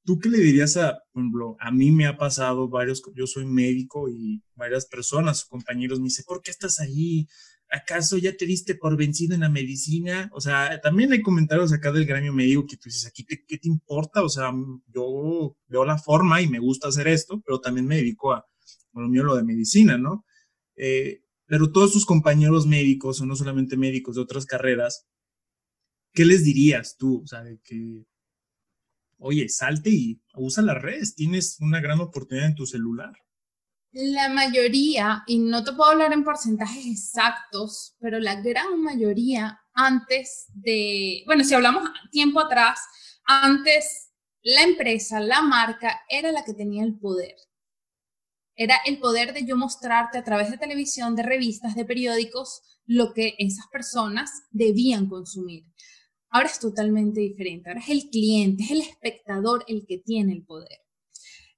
[0.03, 3.45] ¿Tú qué le dirías a, por ejemplo, a mí me ha pasado varios, yo soy
[3.45, 7.27] médico y varias personas, compañeros me dicen, ¿por qué estás ahí?
[7.69, 10.29] ¿Acaso ya te diste por vencido en la medicina?
[10.33, 13.59] O sea, también hay comentarios acá del gremio médico que tú dices, ¿aquí qué, qué
[13.59, 14.23] te importa?
[14.23, 14.51] O sea,
[14.87, 18.45] yo veo la forma y me gusta hacer esto, pero también me dedico a
[18.93, 20.25] lo mío, lo de medicina, ¿no?
[20.75, 25.07] Eh, pero todos tus compañeros médicos, o no solamente médicos de otras carreras,
[26.13, 27.21] ¿qué les dirías tú?
[27.23, 28.05] O sea, de que
[29.21, 33.13] oye, salte y usa las redes, tienes una gran oportunidad en tu celular.
[33.93, 40.47] La mayoría, y no te puedo hablar en porcentajes exactos, pero la gran mayoría antes
[40.53, 42.79] de, bueno, si hablamos tiempo atrás,
[43.25, 44.11] antes
[44.41, 47.35] la empresa, la marca, era la que tenía el poder.
[48.63, 53.11] Era el poder de yo mostrarte a través de televisión, de revistas, de periódicos, lo
[53.11, 55.63] que esas personas debían consumir.
[56.29, 57.69] Ahora es totalmente diferente.
[57.69, 60.77] Ahora es el cliente, es el espectador el que tiene el poder.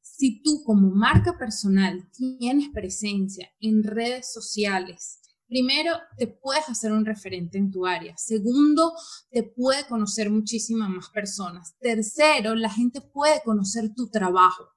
[0.01, 7.03] Si tú como marca personal tienes presencia en redes sociales, primero te puedes hacer un
[7.03, 8.15] referente en tu área.
[8.15, 8.93] Segundo,
[9.29, 11.75] te puede conocer muchísimas más personas.
[11.81, 14.69] Tercero, la gente puede conocer tu trabajo.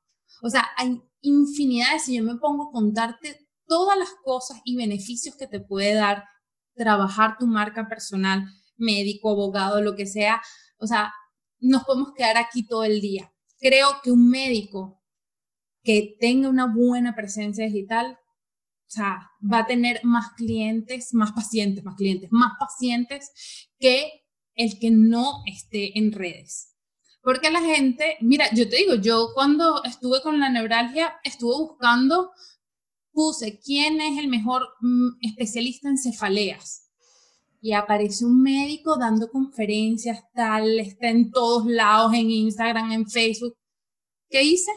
[0.42, 5.36] O sea, hay infinidades, si yo me pongo a contarte todas las cosas y beneficios
[5.36, 6.24] que te puede dar
[6.74, 8.44] trabajar tu marca personal
[8.76, 10.40] médico, abogado, lo que sea.
[10.78, 11.12] O sea,
[11.58, 13.32] nos podemos quedar aquí todo el día.
[13.58, 15.02] Creo que un médico
[15.82, 21.82] que tenga una buena presencia digital, o sea, va a tener más clientes, más pacientes,
[21.84, 23.30] más clientes, más pacientes
[23.78, 24.24] que
[24.54, 26.75] el que no esté en redes.
[27.26, 32.30] Porque la gente, mira, yo te digo, yo cuando estuve con la neuralgia, estuve buscando,
[33.10, 36.88] puse quién es el mejor mm, especialista en cefaleas
[37.60, 43.56] y aparece un médico dando conferencias, tal, está en todos lados, en Instagram, en Facebook.
[44.30, 44.70] ¿Qué hice?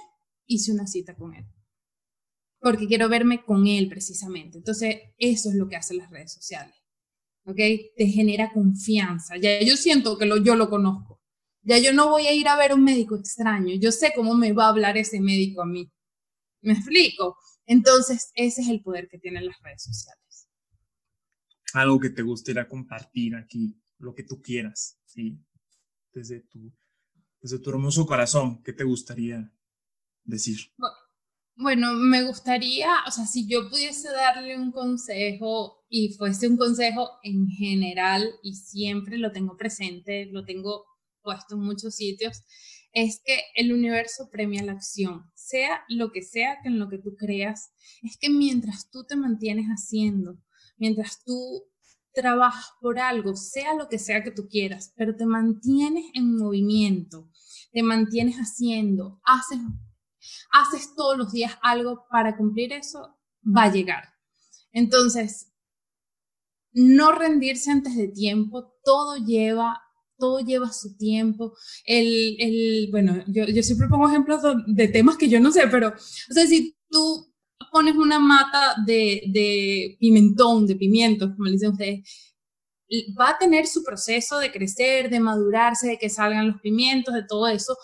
[0.48, 1.46] Hice una cita con él.
[2.60, 4.58] Porque quiero verme con él precisamente.
[4.58, 6.74] Entonces, eso es lo que hacen las redes sociales.
[7.46, 7.58] ¿Ok?
[7.96, 9.38] Te genera confianza.
[9.38, 11.19] Ya yo siento que lo, yo lo conozco.
[11.62, 13.76] Ya yo no voy a ir a ver un médico extraño.
[13.76, 15.92] Yo sé cómo me va a hablar ese médico a mí.
[16.62, 17.38] ¿Me explico?
[17.66, 20.30] Entonces, ese es el poder que tienen las redes sociales
[21.74, 25.40] algo que te gustaría compartir aquí, lo que tú quieras, ¿sí?
[26.14, 26.72] Desde tu,
[27.42, 29.52] desde tu hermoso corazón, ¿qué te gustaría
[30.24, 30.58] decir?
[31.56, 37.20] Bueno, me gustaría, o sea, si yo pudiese darle un consejo y fuese un consejo
[37.22, 40.86] en general y siempre lo tengo presente, lo tengo
[41.22, 42.44] puesto en muchos sitios,
[42.92, 46.98] es que el universo premia la acción, sea lo que sea que en lo que
[46.98, 50.40] tú creas, es que mientras tú te mantienes haciendo,
[50.78, 51.64] mientras tú
[52.14, 57.30] trabajas por algo, sea lo que sea que tú quieras, pero te mantienes en movimiento,
[57.72, 59.60] te mantienes haciendo, haces,
[60.52, 64.04] haces todos los días algo para cumplir eso, va a llegar.
[64.72, 65.54] Entonces,
[66.72, 69.82] no rendirse antes de tiempo, todo lleva
[70.20, 71.56] todo lleva su tiempo.
[71.86, 75.90] El, el bueno, yo, yo, siempre pongo ejemplos de, temas que yo no sé, pero,
[75.90, 77.34] o sea, si tú
[77.72, 82.04] pones una mata de, de pimentón, de pimientos, como le dicen ustedes,
[83.20, 87.24] va a tener su proceso de crecer, de madurarse, de que salgan los pimientos, de
[87.24, 87.78] todo eso.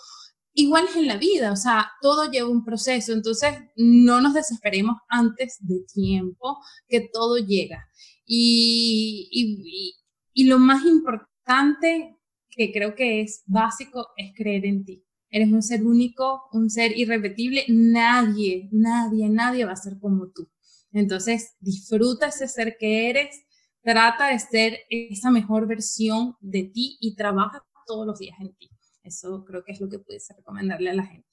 [0.54, 4.96] Igual es en la vida, o sea, todo lleva un proceso, entonces no nos desesperemos
[5.08, 6.58] antes de tiempo,
[6.88, 7.86] que todo llega.
[8.24, 9.94] Y, y,
[10.32, 12.15] y lo más importante
[12.56, 15.04] que creo que es básico es creer en ti.
[15.28, 17.64] Eres un ser único, un ser irrepetible.
[17.68, 20.48] Nadie, nadie, nadie va a ser como tú.
[20.92, 23.42] Entonces, disfruta ese ser que eres,
[23.82, 28.70] trata de ser esa mejor versión de ti y trabaja todos los días en ti.
[29.02, 31.28] Eso creo que es lo que puedes recomendarle a la gente.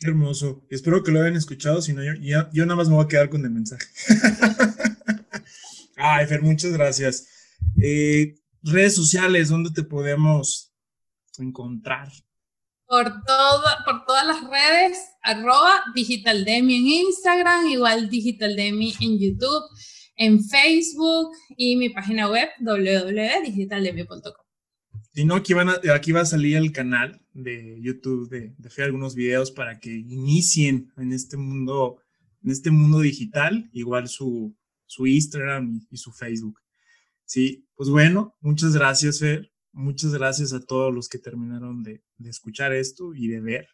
[0.00, 0.64] Hermoso.
[0.70, 3.28] Espero que lo hayan escuchado, si no, yo, yo nada más me voy a quedar
[3.28, 3.84] con el mensaje.
[5.96, 7.26] Ay, Fer, muchas gracias.
[7.82, 10.72] Eh, redes sociales, ¿dónde te podemos
[11.38, 12.08] encontrar?
[12.86, 19.62] Por, todo, por todas las redes, arroba digitaldemi en Instagram, igual digitaldemi en YouTube,
[20.16, 24.44] en Facebook y mi página web www.digitaldemi.com.
[25.12, 29.14] Si no, aquí, van aquí va a salir el canal de YouTube de, de algunos
[29.14, 31.98] videos para que inicien en este mundo,
[32.44, 34.54] en este mundo digital, igual su,
[34.86, 36.59] su Instagram y, su Facebook.
[37.30, 39.52] Sí, pues bueno, muchas gracias, Fer.
[39.70, 43.68] Muchas gracias a todos los que terminaron de, escuchar esto y de ver.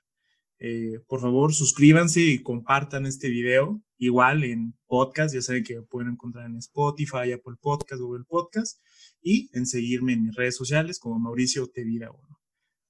[0.58, 3.82] Eh, por favor, suscríbanse y compartan este video.
[3.96, 8.78] Igual en podcast, ya saben que pueden encontrar en Spotify, Apple Podcast, Google Podcast
[9.22, 12.38] y en seguirme en mis redes sociales como Mauricio Tevida 1.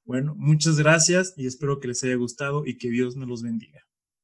[0.04, 3.86] Bueno, muchas gracias y espero que les haya gustado y que Dios me los bendiga.